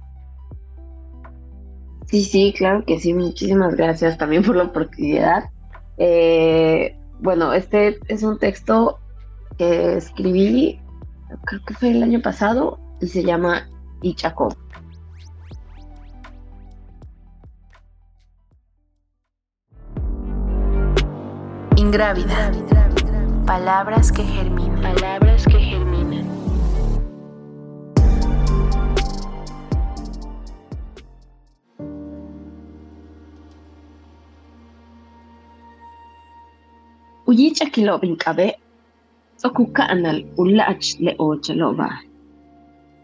[2.07, 3.13] Sí, sí, claro que sí.
[3.13, 5.51] Muchísimas gracias también por la oportunidad.
[5.97, 8.99] Eh, bueno, este es un texto
[9.59, 10.81] que escribí
[11.45, 13.69] creo que fue el año pasado, y se llama
[14.03, 14.49] Ichaco.
[21.77, 22.53] Ingrávida.
[23.47, 24.81] Palabras que germinan.
[24.81, 26.25] Palabras que germinan.
[37.27, 37.67] Uyicha
[39.45, 41.91] kilo binkabe Okuka'nal ulach le ochalova.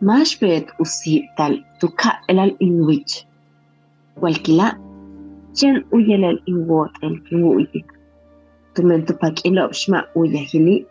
[0.01, 3.27] Mashbet usi tal tuka elal inwich.
[4.21, 4.79] Walkila,
[5.55, 7.87] chen uyelal inwot el kiwuyik.
[8.75, 10.87] Tumen tupak ilop shma uyahili.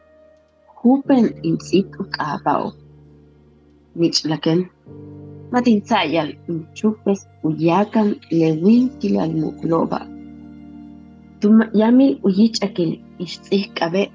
[0.83, 2.73] Hupen insit ukabao.
[3.95, 4.69] Nich laken.
[5.51, 10.05] Matinsayal inchupes uyakan lewin kilal mukloba.
[11.41, 14.11] Tum yamil uyich akil ishtzih kabe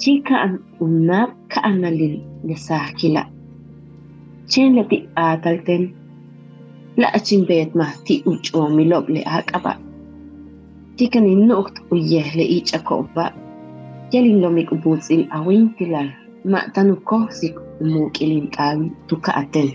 [0.00, 3.22] chikaan unap kaanalil nasakila.
[4.48, 5.92] Chen lati atalten
[6.96, 9.72] la achin bet ma ti ucho milob le akaba.
[10.96, 13.26] Tikan inukt uyeh le ich akoba.
[14.12, 16.08] Yalin lomik ubutsil awin tilal
[16.44, 19.68] ma tanuko sik umukilin kan tukaaten.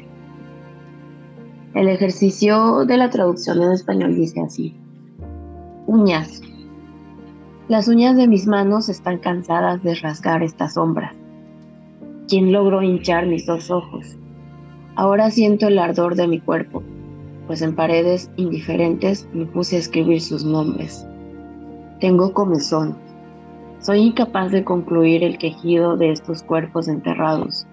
[1.75, 4.73] El ejercicio de la traducción en español dice así.
[5.87, 6.41] Uñas,
[7.67, 11.15] las uñas de mis manos están cansadas de rasgar esta sombra.
[12.27, 14.17] ¿Quién logró hinchar mis dos ojos?
[14.95, 16.83] Ahora siento el ardor de mi cuerpo,
[17.47, 21.07] pues en paredes indiferentes me puse a escribir sus nombres.
[21.99, 22.95] Tengo comezón.
[23.79, 27.65] Soy incapaz de concluir el quejido de estos cuerpos enterrados.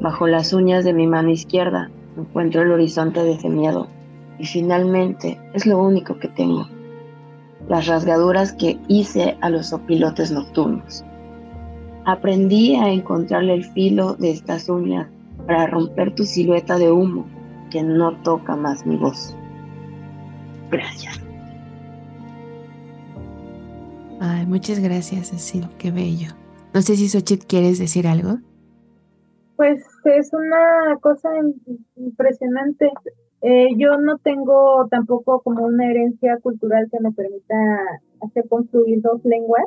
[0.00, 3.88] Bajo las uñas de mi mano izquierda encuentro el horizonte de ese miedo
[4.38, 6.66] y finalmente es lo único que tengo
[7.72, 11.02] las rasgaduras que hice a los opilotes nocturnos.
[12.04, 15.08] Aprendí a encontrarle el filo de estas uñas
[15.46, 17.24] para romper tu silueta de humo
[17.70, 19.34] que no toca más mi voz.
[20.70, 21.18] Gracias.
[24.20, 26.34] Ay, muchas gracias, Cecil, qué bello.
[26.74, 28.36] No sé si Xochitl quieres decir algo.
[29.56, 31.30] Pues es una cosa
[31.96, 32.90] impresionante.
[33.42, 37.56] Eh, yo no tengo tampoco como una herencia cultural que me permita
[38.20, 39.64] hacer construir dos lenguas,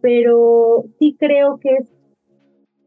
[0.00, 1.92] pero sí creo que es,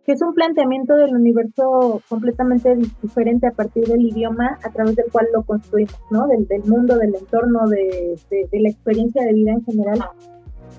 [0.04, 5.12] que es un planteamiento del universo completamente diferente a partir del idioma a través del
[5.12, 6.28] cual lo construimos, ¿no?
[6.28, 8.16] Del, mundo, del entorno, de,
[8.52, 10.00] la experiencia de vida en general.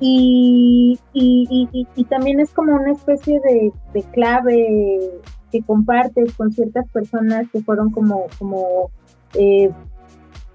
[0.01, 4.99] Y, y, también es como una especie de, de clave
[5.51, 8.91] que compartes con ciertas personas que fueron como, como
[9.35, 9.71] eh,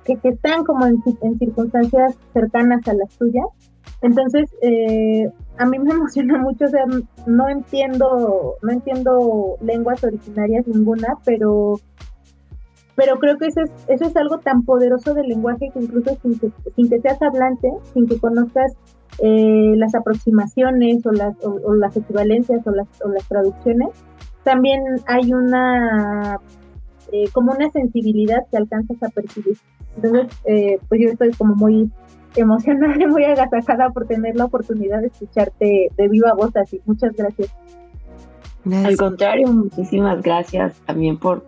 [0.06, 1.02] que, están como en,
[1.38, 3.46] circunstancias cercanas a las tuyas.
[4.02, 6.86] Entonces, eh, a mí me emociona mucho, o sea,
[7.26, 11.80] no entiendo, no entiendo lenguas originarias ninguna, pero
[12.96, 16.38] pero creo que eso es, eso es algo tan poderoso del lenguaje que incluso sin
[16.38, 18.74] que, sin que seas hablante, sin que conozcas
[19.20, 23.90] eh, las aproximaciones o las, o, las equivalencias o las, o las traducciones,
[24.44, 26.40] también hay una
[27.12, 29.58] eh, como una sensibilidad que alcanzas a percibir.
[29.96, 31.92] Entonces, eh, pues yo estoy como muy
[32.36, 36.82] emocionada y muy agasajada por tener la oportunidad de escucharte de viva voz así.
[36.86, 37.54] Muchas gracias.
[38.72, 41.44] Al contrario, muchísimas gracias también por,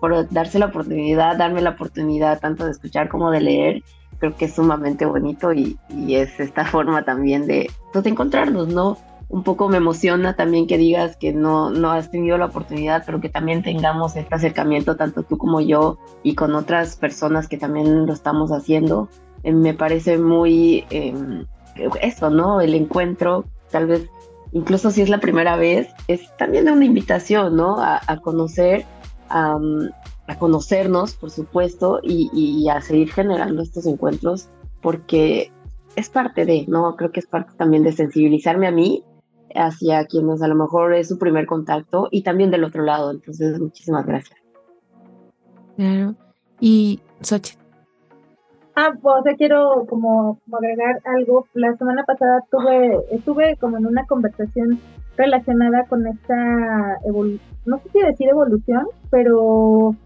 [0.00, 3.82] por, darse la oportunidad, darme la oportunidad tanto de escuchar como de leer.
[4.18, 8.68] Creo que es sumamente bonito y, y es esta forma también de, pues, de encontrarnos,
[8.68, 8.98] ¿no?
[9.28, 13.20] Un poco me emociona también que digas que no, no has tenido la oportunidad, pero
[13.20, 18.06] que también tengamos este acercamiento, tanto tú como yo, y con otras personas que también
[18.06, 19.08] lo estamos haciendo.
[19.42, 21.44] Eh, me parece muy em,
[22.00, 22.60] eso, ¿no?
[22.60, 24.08] El encuentro, tal vez,
[24.52, 27.78] incluso si es la primera vez, es también una invitación, ¿no?
[27.80, 28.84] A, conocer
[29.28, 29.58] a
[30.38, 34.48] conocernos, por supuesto, y, a seguir generando estos encuentros,
[34.80, 35.50] porque
[35.96, 36.94] es parte de, ¿no?
[36.94, 39.02] Creo que es parte también de sensibilizarme a mí
[39.56, 43.10] hacia quienes a lo mejor es su primer contacto y también del otro lado.
[43.10, 44.38] Entonces, muchísimas gracias.
[45.76, 46.14] Claro.
[46.60, 47.66] Y Xochitl.
[48.78, 51.46] Ah, pues quiero como, agregar algo.
[51.54, 54.78] La semana pasada tuve, estuve como en una conversación
[55.16, 56.98] relacionada con esta,
[57.64, 59.96] no sé si decir evolución, pero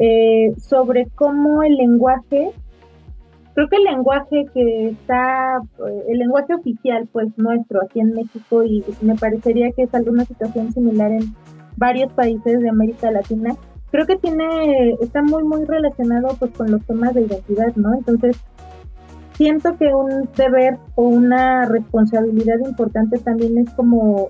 [0.00, 2.52] eh, sobre cómo el lenguaje,
[3.54, 8.62] creo que el lenguaje que está, eh, el lenguaje oficial, pues nuestro aquí en México,
[8.62, 11.34] y me parecería que es alguna situación similar en
[11.76, 13.54] varios países de América Latina,
[13.90, 17.94] creo que tiene, está muy, muy relacionado pues con los temas de identidad, ¿no?
[17.94, 18.42] Entonces,
[19.34, 24.28] siento que un deber o una responsabilidad importante también es como,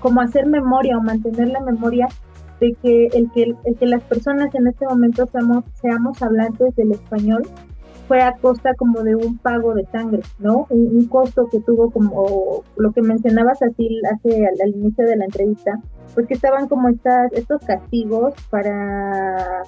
[0.00, 2.06] como hacer memoria o mantener la memoria
[2.60, 6.92] de que el que, el que las personas en este momento seamos, seamos hablantes del
[6.92, 7.42] español
[8.06, 10.66] fue a costa como de un pago de sangre, ¿no?
[10.70, 15.80] Un, costo que tuvo como lo que mencionabas así hace al, inicio de la entrevista,
[16.14, 19.62] pues que estaban como estas, estos castigos para,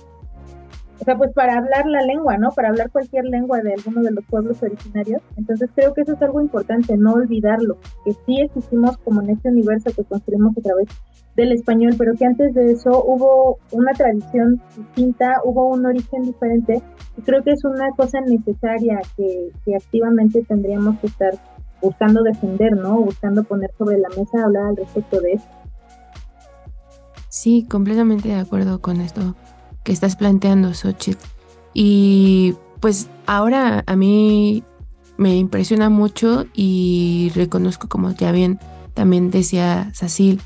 [1.00, 2.50] o sea, pues para hablar la lengua, ¿no?
[2.50, 5.22] Para hablar cualquier lengua de alguno de los pueblos originarios.
[5.36, 9.50] Entonces creo que eso es algo importante, no olvidarlo, que sí existimos como en este
[9.50, 10.88] universo que construimos a través
[11.36, 16.82] del español, pero que antes de eso hubo una tradición distinta, hubo un origen diferente,
[17.16, 21.32] y creo que es una cosa necesaria que, activamente tendríamos que estar
[21.82, 23.00] buscando defender, ¿no?
[23.00, 25.46] Buscando poner sobre la mesa, hablar al respecto de eso.
[27.28, 29.36] Sí, completamente de acuerdo con esto
[29.84, 31.18] que estás planteando, Xochitl.
[31.74, 34.64] Y pues ahora a mí
[35.18, 38.58] me impresiona mucho y reconozco, como ya bien
[38.94, 40.40] también decía Sacil,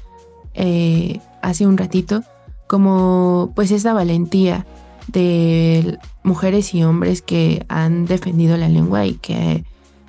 [0.55, 2.23] eh, hace un ratito,
[2.67, 4.67] como pues esa valentía
[5.09, 9.65] de mujeres y hombres que han defendido la lengua y que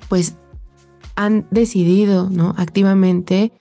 [0.08, 0.36] pues
[1.16, 2.54] han decidido ¿no?
[2.56, 3.52] activamente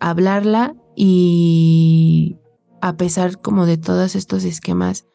[0.00, 2.36] hablarla y
[2.80, 5.06] a pesar como de todos estos esquemas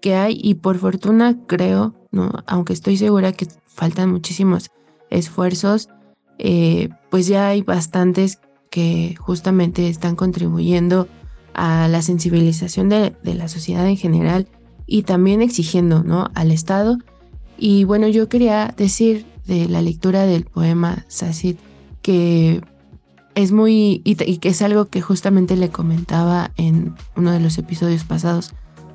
[0.00, 2.32] que hay y por fortuna creo, ¿no?
[2.46, 4.70] aunque estoy segura que faltan muchísimos
[5.10, 5.88] esfuerzos,
[6.38, 11.08] eh, pues ya hay bastantes que justamente están contribuyendo
[11.54, 14.48] a la sensibilización de, la sociedad en general
[14.86, 16.30] y también exigiendo ¿no?
[16.34, 16.98] al Estado.
[17.56, 21.56] Y bueno, yo quería decir de la lectura del poema Sacid
[22.02, 22.62] que
[23.34, 28.04] es muy, y, que es algo que justamente le comentaba en uno de los episodios
[28.04, 28.52] pasados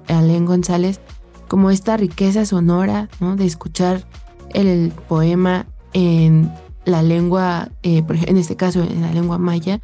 [0.08, 1.00] a Len González,
[1.48, 3.36] como esta riqueza sonora ¿no?
[3.36, 4.06] de escuchar
[4.54, 6.52] el poema en
[6.86, 9.82] la lengua, eh, en este caso en la lengua maya,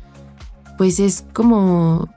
[0.78, 2.10] pues es como,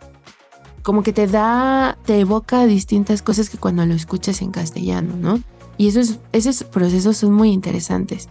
[0.82, 5.40] como que te da, te evoca distintas cosas que cuando lo escuchas en castellano, ¿no?
[5.78, 8.28] Y esos, esos procesos son muy interesantes.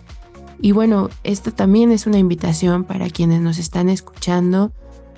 [0.61, 4.71] Y bueno, esto también es una invitación para quienes nos están escuchando,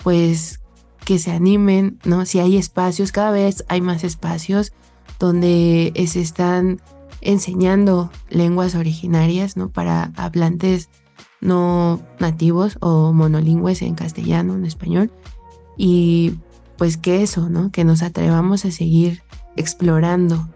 [0.04, 0.62] pues
[1.04, 2.26] que se animen, ¿no?
[2.26, 4.72] Si hay espacios, cada vez hay más espacios
[5.20, 6.82] donde se están
[7.22, 9.70] enseñando lenguas originarias, ¿no?
[9.70, 10.90] Para hablantes
[11.44, 15.12] no nativos o monolingües en castellano, en español.
[15.78, 16.36] Y
[16.78, 17.72] pues que eso, ¿no?
[17.72, 19.22] Que nos atrevamos a seguir
[19.56, 20.48] explorando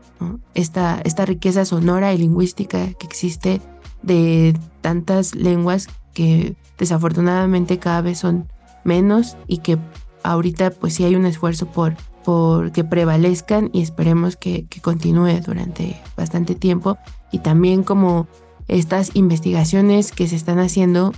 [0.53, 3.61] esta, esta riqueza sonora y lingüística que existe
[4.01, 8.47] de tantas lenguas que desafortunadamente cada vez son
[8.83, 9.77] menos y que
[10.23, 15.41] ahorita pues sí hay un esfuerzo por, por que prevalezcan y esperemos que, que continúe
[15.45, 16.97] durante bastante tiempo
[17.31, 18.27] y también como
[18.67, 21.13] estas investigaciones que se están haciendo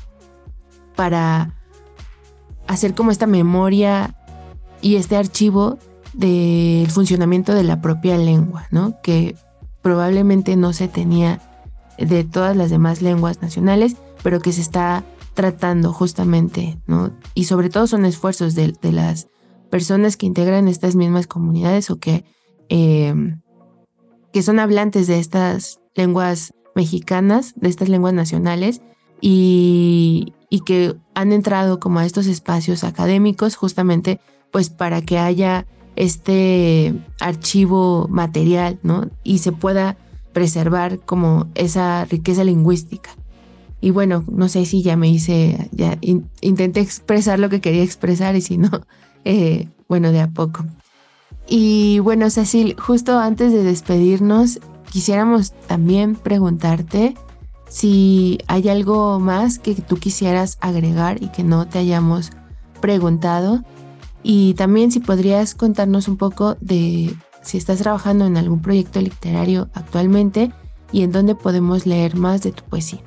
[0.95, 1.55] para
[2.67, 4.15] hacer como esta memoria
[4.81, 5.79] y este archivo
[6.13, 9.01] del funcionamiento de la propia lengua, ¿no?
[9.01, 9.35] Que
[9.81, 11.41] probablemente no se tenía
[11.97, 17.11] de todas las demás lenguas nacionales, pero que se está tratando justamente, ¿no?
[17.33, 19.27] Y sobre todo son esfuerzos de, las
[19.69, 22.25] personas que integran estas mismas comunidades o que,
[22.69, 23.13] eh,
[24.33, 28.81] que son hablantes de estas lenguas mexicanas, de estas lenguas nacionales,
[29.21, 30.33] y,
[30.65, 34.19] que han entrado como a estos espacios académicos justamente
[34.51, 35.65] pues para que haya
[35.95, 39.09] este archivo material, ¿no?
[39.23, 39.97] Y se pueda
[40.33, 43.11] preservar como esa riqueza lingüística.
[43.81, 48.35] Y bueno, no sé si ya me hice, ya intenté expresar lo que quería expresar
[48.35, 48.69] y si no,
[49.25, 50.65] eh, bueno, de a poco.
[51.47, 54.59] Y bueno, Cecil, justo antes de despedirnos,
[54.91, 57.15] quisiéramos también preguntarte
[57.69, 62.31] si hay algo más que tú quisieras agregar y que no te hayamos
[62.81, 63.63] preguntado.
[64.23, 69.69] Y también si podrías contarnos un poco de si estás trabajando en algún proyecto literario
[69.73, 70.51] actualmente
[70.91, 73.01] y en dónde podemos leer más de tu poesía.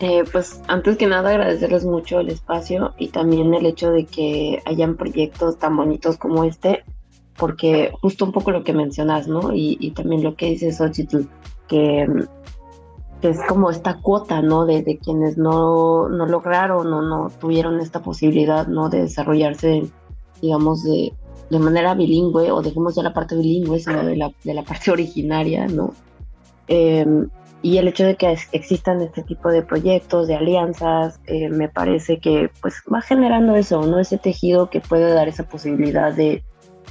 [0.00, 4.60] Eh, pues antes que nada agradecerles mucho el espacio y también el hecho de que
[4.66, 6.84] hayan proyectos tan bonitos como este,
[7.36, 9.50] porque justo un poco lo que mencionas, ¿no?
[9.52, 11.22] Y, también lo que dices, Xochitl,
[11.68, 12.06] que,
[13.22, 14.66] es como esta cuota, ¿no?
[14.66, 18.88] De, quienes no, no lograron o no tuvieron esta posibilidad, ¿no?
[18.88, 19.84] De desarrollarse,
[20.40, 21.12] digamos, de,
[21.50, 24.90] de manera bilingüe, o dejemos ya la parte bilingüe, sino de la, de la parte
[24.92, 25.94] originaria, ¿no?
[26.68, 27.28] Em,
[27.62, 32.18] y el hecho de que existan este tipo de proyectos, de alianzas, eh, me parece
[32.18, 33.98] que pues va generando eso, ¿no?
[33.98, 36.44] Ese tejido que puede dar esa posibilidad de,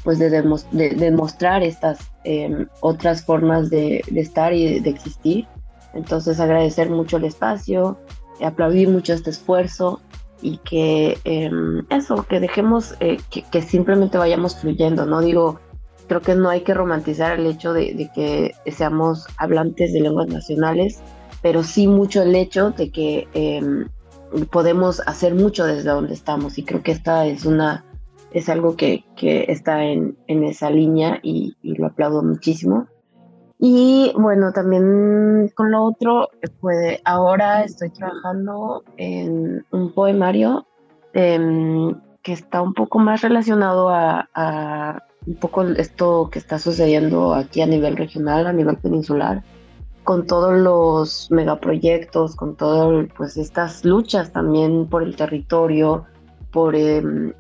[0.04, 0.30] pues de,
[0.72, 5.48] demostrar estas em, otras formas de, estar y de, existir.
[5.94, 7.98] Entonces agradecer mucho el espacio,
[8.44, 10.02] aplaudir mucho este esfuerzo
[10.42, 15.22] y que em, eso, que dejemos eh, que, simplemente vayamos fluyendo, ¿no?
[15.22, 15.60] Digo,
[16.08, 21.00] creo que no hay que romantizar el hecho de, que seamos hablantes de lenguas nacionales,
[21.42, 23.88] pero sí mucho el hecho de que em,
[24.52, 27.86] podemos hacer mucho desde donde estamos y creo que esta es una
[28.34, 32.88] es algo que, que está en, en, esa línea y, y, lo aplaudo muchísimo.
[33.60, 36.30] Y bueno, también con lo otro,
[36.60, 40.66] puede, ahora estoy trabajando en un poemario
[41.14, 47.34] em, que está un poco más relacionado a, a, un poco esto que está sucediendo
[47.34, 49.44] aquí a nivel regional, a nivel peninsular,
[50.04, 56.06] con todos los megaproyectos, con todas pues estas luchas también por el territorio,
[56.52, 57.34] por, em,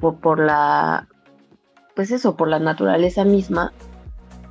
[0.00, 1.08] por, por la
[1.94, 3.72] pues eso, por la naturaleza misma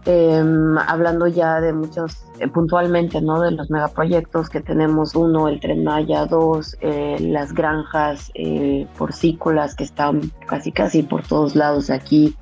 [0.09, 3.41] Em, hablando ya de muchos, eh, puntualmente, ¿no?
[3.41, 9.75] De los megaproyectos que tenemos, uno, el Tren Maya, dos, eh, las granjas eh, porcícolas
[9.75, 12.33] que están casi casi por todos lados aquí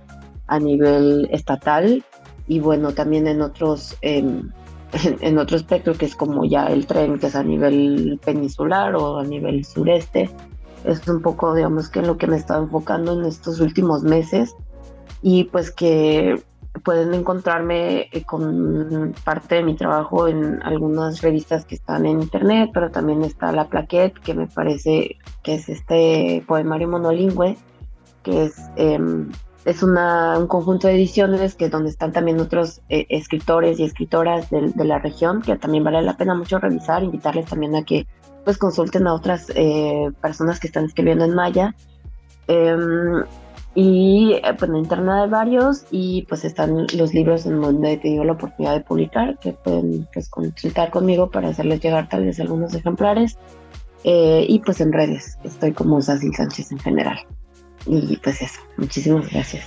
[0.46, 2.04] a nivel estatal
[2.48, 4.52] y bueno, también en otros, em,
[5.22, 9.18] en, otro espectro que es como ya el tren que es a nivel peninsular o
[9.18, 10.30] a nivel sureste.
[10.86, 14.56] Es un poco, digamos, que lo que me he estado enfocando en estos últimos meses
[15.22, 16.44] y pues que
[16.84, 22.72] pueden encontrarme eh, con parte de mi trabajo en algunas revistas que están en internet,
[22.74, 27.58] pero también está La Plaquette, que me parece que es este poemario monolingüe,
[28.24, 29.32] que es, em,
[29.66, 34.50] es una, un conjunto de ediciones que donde están también otros eh, escritores y escritoras
[34.50, 38.08] de, la región, que también vale la pena mucho revisar, invitarles también a que
[38.46, 41.76] pues consulten a otras eh, personas que están escribiendo en maya.
[42.48, 43.24] Em,
[43.74, 47.98] y eh, pues en internet hay varios y pues están los libros en donde he
[47.98, 52.40] tenido la oportunidad de publicar, que pueden pues, consultar conmigo para hacerles llegar tal vez
[52.40, 53.38] algunos ejemplares.
[54.06, 57.18] Eh, y pues en redes, estoy como Sacil Sánchez en general.
[57.88, 59.66] Y pues eso, muchísimas gracias.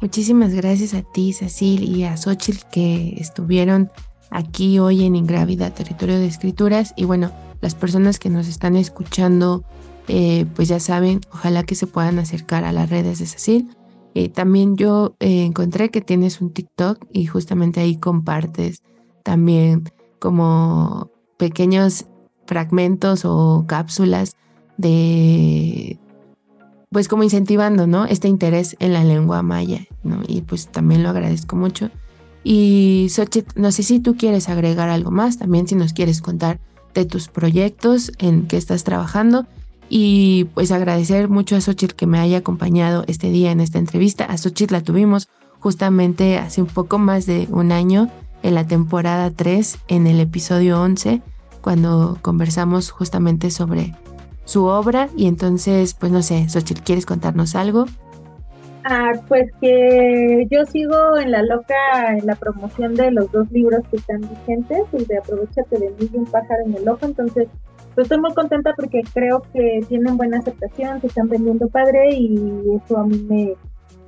[0.00, 3.90] Muchísimas gracias a ti, Cecil, y a Xochitl que estuvieron
[4.30, 6.92] aquí hoy en Ingrávida Territorio de Escrituras.
[6.96, 9.64] Y bueno, las personas que nos están escuchando
[10.08, 13.76] eh, pues ya saben, ojalá que se puedan acercar a las redes de Cecil.
[14.14, 18.82] Eh, también yo eh, encontré que tienes un TikTok y justamente ahí compartes
[19.22, 19.84] también
[20.18, 22.06] como pequeños
[22.46, 24.34] fragmentos o cápsulas
[24.78, 25.98] de,
[26.90, 28.06] pues como incentivando, ¿no?
[28.06, 30.22] Este interés en la lengua maya, ¿no?
[30.26, 31.90] Y pues también lo agradezco mucho.
[32.50, 36.58] Y Xochitl, no sé si tú quieres agregar algo más, también si nos quieres contar
[36.94, 39.46] de tus proyectos en que estás trabajando
[39.90, 44.24] y pues agradecer mucho a Xochitl que me haya acompañado este día en esta entrevista.
[44.24, 45.28] A Xochitl la tuvimos
[45.60, 48.10] justamente hace un poco más de un año
[48.42, 51.20] en la temporada 3, en el episodio 11,
[51.60, 53.94] cuando conversamos justamente sobre
[54.46, 55.10] su obra.
[55.18, 57.84] Y entonces, pues no sé, Xochitl, ¿quieres contarnos algo?
[58.90, 61.74] Ah, pues que yo sigo en la loca
[62.08, 66.08] en la promoción de los dos libros que están vigentes, el de Aprovechate de mí
[66.10, 67.04] y un pájaro en el ojo.
[67.04, 67.48] Entonces,
[67.94, 72.36] pues estoy muy contenta porque creo que tienen buena aceptación, se están vendiendo padre y
[72.82, 73.54] eso a mí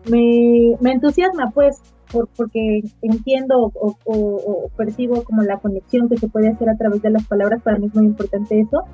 [0.09, 6.48] me, me, entusiasma, pues, por, porque entiendo o, percibo como la conexión que se puede
[6.48, 8.84] hacer a través de las palabras, para mí es muy importante eso.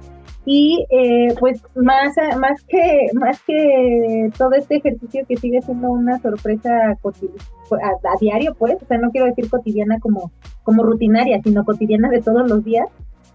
[0.44, 6.20] Y eh, pues más, más, que, más que todo este ejercicio que sigue siendo una
[6.20, 10.30] sorpresa a, a, diario, pues, o sea, no quiero decir cotidiana como,
[10.62, 12.86] como rutinaria, sino cotidiana de todos los días,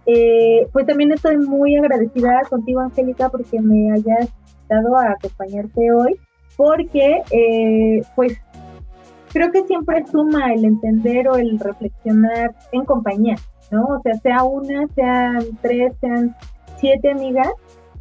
[0.05, 4.29] eh, pues también estoy muy agradecida contigo, Angélica, porque me hayas
[4.67, 6.15] dado a acompañarte hoy,
[6.57, 8.37] porque eh, pues
[9.31, 13.35] creo que siempre suma el entender o el reflexionar en compañía,
[13.71, 13.85] ¿no?
[13.85, 16.35] O sea, sea una, sean tres, sean
[16.77, 17.49] siete amigas,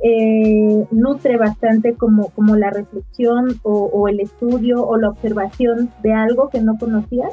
[0.02, 6.48] eh, nutre bastante como, como la reflexión o, el estudio o la observación de algo
[6.48, 7.32] que no conocías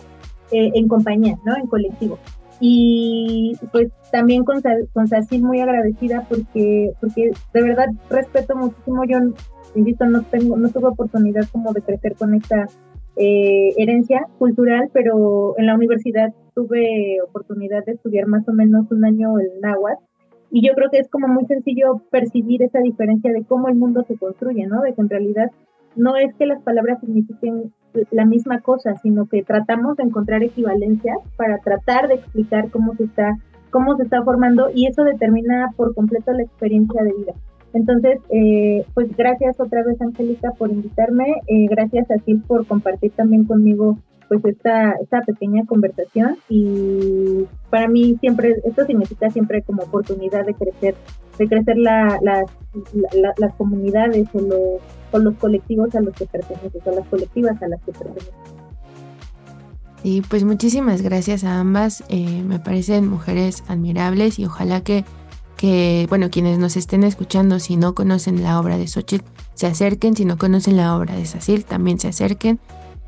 [0.51, 1.55] eh, en compañía, ¿no?
[1.55, 2.19] En colectivo.
[2.59, 4.61] Y pues también con,
[4.93, 9.19] con Sacil muy agradecida porque, porque de verdad respeto muchísimo, yo
[9.75, 12.67] insisto, no tengo, no tuve oportunidad como de crecer con esta
[13.17, 19.05] eh, herencia cultural, pero en la universidad tuve oportunidad de estudiar más o menos un
[19.05, 20.03] año el náhuatl
[20.49, 24.03] y yo creo que es como muy sencillo percibir esa diferencia de cómo el mundo
[24.07, 24.81] se construye, ¿no?
[24.81, 25.51] De que en realidad
[25.95, 27.73] no es que las palabras signifiquen
[28.11, 33.05] la misma cosa, sino que tratamos de encontrar equivalencias para tratar de explicar cómo se
[33.05, 33.35] está,
[33.71, 37.33] cómo se está formando y eso determina por completo la experiencia de vida.
[37.73, 41.41] Entonces, eh, pues gracias otra vez, Angélica, por invitarme.
[41.47, 43.97] Eh, gracias a ti por compartir también conmigo
[44.27, 50.53] pues esta, esta pequeña conversación y para mí siempre, esto significa siempre como oportunidad de
[50.53, 50.95] crecer,
[51.37, 56.91] de crecer la, las comunidades o los, o los colectivos a los que perteneces, o
[56.91, 58.33] las colectivas a las que perteneces.
[60.03, 65.05] Y pues muchísimas gracias a ambas, eh, me parecen mujeres admirables y ojalá que
[65.57, 70.15] que, bueno, quienes nos estén escuchando, si no conocen la obra de Xochitl, se acerquen,
[70.15, 72.59] si no conocen la obra de Sacil, también se acerquen.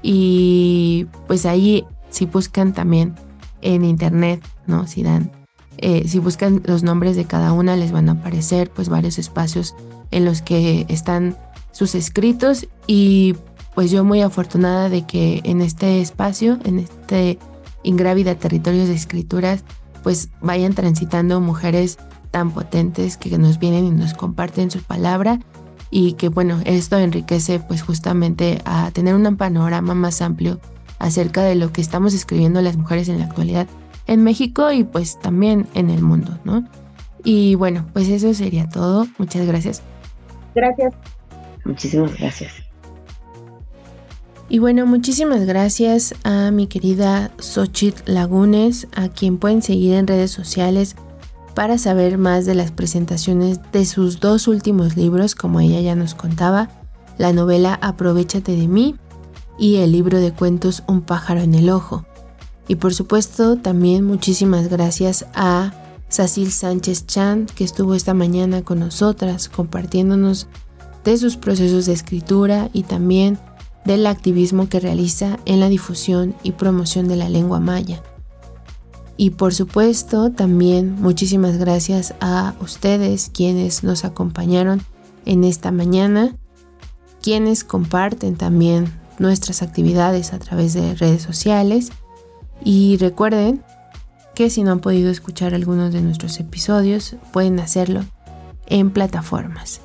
[0.01, 3.15] Y pues ahí, si buscan también
[3.61, 4.87] en internet, ¿no?
[4.87, 5.31] Si dan,
[5.77, 9.75] eh, si buscan los nombres de cada una, les van a aparecer pues varios espacios
[10.11, 11.37] en los que están
[11.71, 13.35] sus escritos y
[13.75, 17.37] pues yo muy afortunada de que en este espacio, en este
[17.83, 19.63] Ingrávida Territorios de Escrituras,
[20.03, 21.97] pues vayan transitando mujeres
[22.31, 25.39] tan potentes que nos vienen y nos comparten su palabra
[25.91, 30.59] y que bueno, esto enriquece pues justamente a tener un panorama más amplio
[30.99, 33.67] acerca de lo que estamos escribiendo las mujeres en la actualidad
[34.07, 36.67] en México y pues también en el mundo, ¿no?
[37.23, 39.07] Y bueno, pues eso sería todo.
[39.17, 39.81] Muchas gracias.
[40.55, 40.93] Gracias.
[41.65, 42.51] Muchísimas gracias.
[44.47, 50.31] Y bueno, muchísimas gracias a mi querida Xochitl Lagunes, a quien pueden seguir en redes
[50.31, 50.95] sociales
[51.53, 56.15] para saber más de las presentaciones de sus dos últimos libros, como ella ya nos
[56.15, 56.69] contaba,
[57.17, 58.95] la novela Aprovechate de mí
[59.57, 62.05] y el libro de cuentos Un pájaro en el ojo.
[62.67, 65.73] Y por supuesto también muchísimas gracias a
[66.07, 70.47] Sacil Sánchez Chan, que estuvo esta mañana con nosotras compartiéndonos
[71.03, 73.39] de sus procesos de escritura y también
[73.85, 78.01] del activismo que realiza en la difusión y promoción de la lengua maya.
[79.21, 84.81] Y por supuesto, también muchísimas gracias a ustedes quienes nos acompañaron
[85.25, 86.37] en esta mañana,
[87.21, 91.91] quienes comparten también nuestras actividades a través de redes sociales.
[92.63, 93.61] Y recuerden
[94.35, 98.05] que si no han podido escuchar algunos de nuestros episodios, pueden hacerlo
[98.67, 99.81] en plataformas.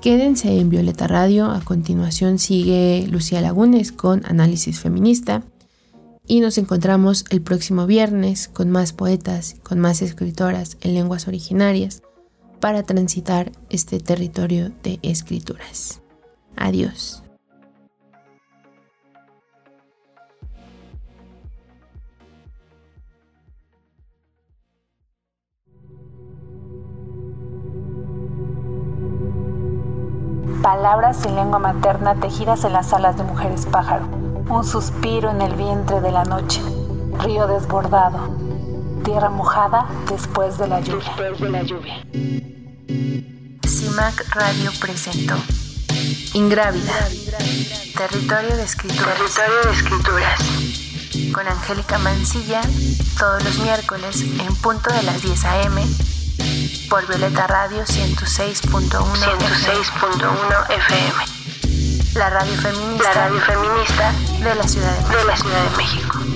[0.00, 5.42] Quédense en Violeta Radio, a continuación sigue Lucía Lagunes con Análisis Feminista
[6.26, 12.02] y nos encontramos el próximo viernes con más poetas, con más escritoras en lenguas originarias
[12.60, 16.00] para transitar este territorio de escrituras.
[16.56, 17.22] Adiós.
[30.62, 35.54] Palabras en lengua materna tejidas en las alas de mujeres pájaro un suspiro en el
[35.54, 36.60] vientre de la noche,
[37.20, 38.36] río desbordado,
[39.04, 42.04] tierra mojada después de la lluvia.
[43.66, 45.36] CIMAC Radio presentó
[46.34, 47.08] Ingrávida,
[47.96, 49.14] territorio de escrituras.
[49.18, 50.40] Territorio de escrituras.
[51.32, 52.62] Con Angélica Mancilla,
[53.18, 55.82] todos los miércoles en punto de las 10 a.m.
[56.88, 61.41] por Violeta Radio 106.1 106.1 FM
[62.14, 66.31] la radio feminista, la radio feminista de la Ciudad de De la Ciudad de México.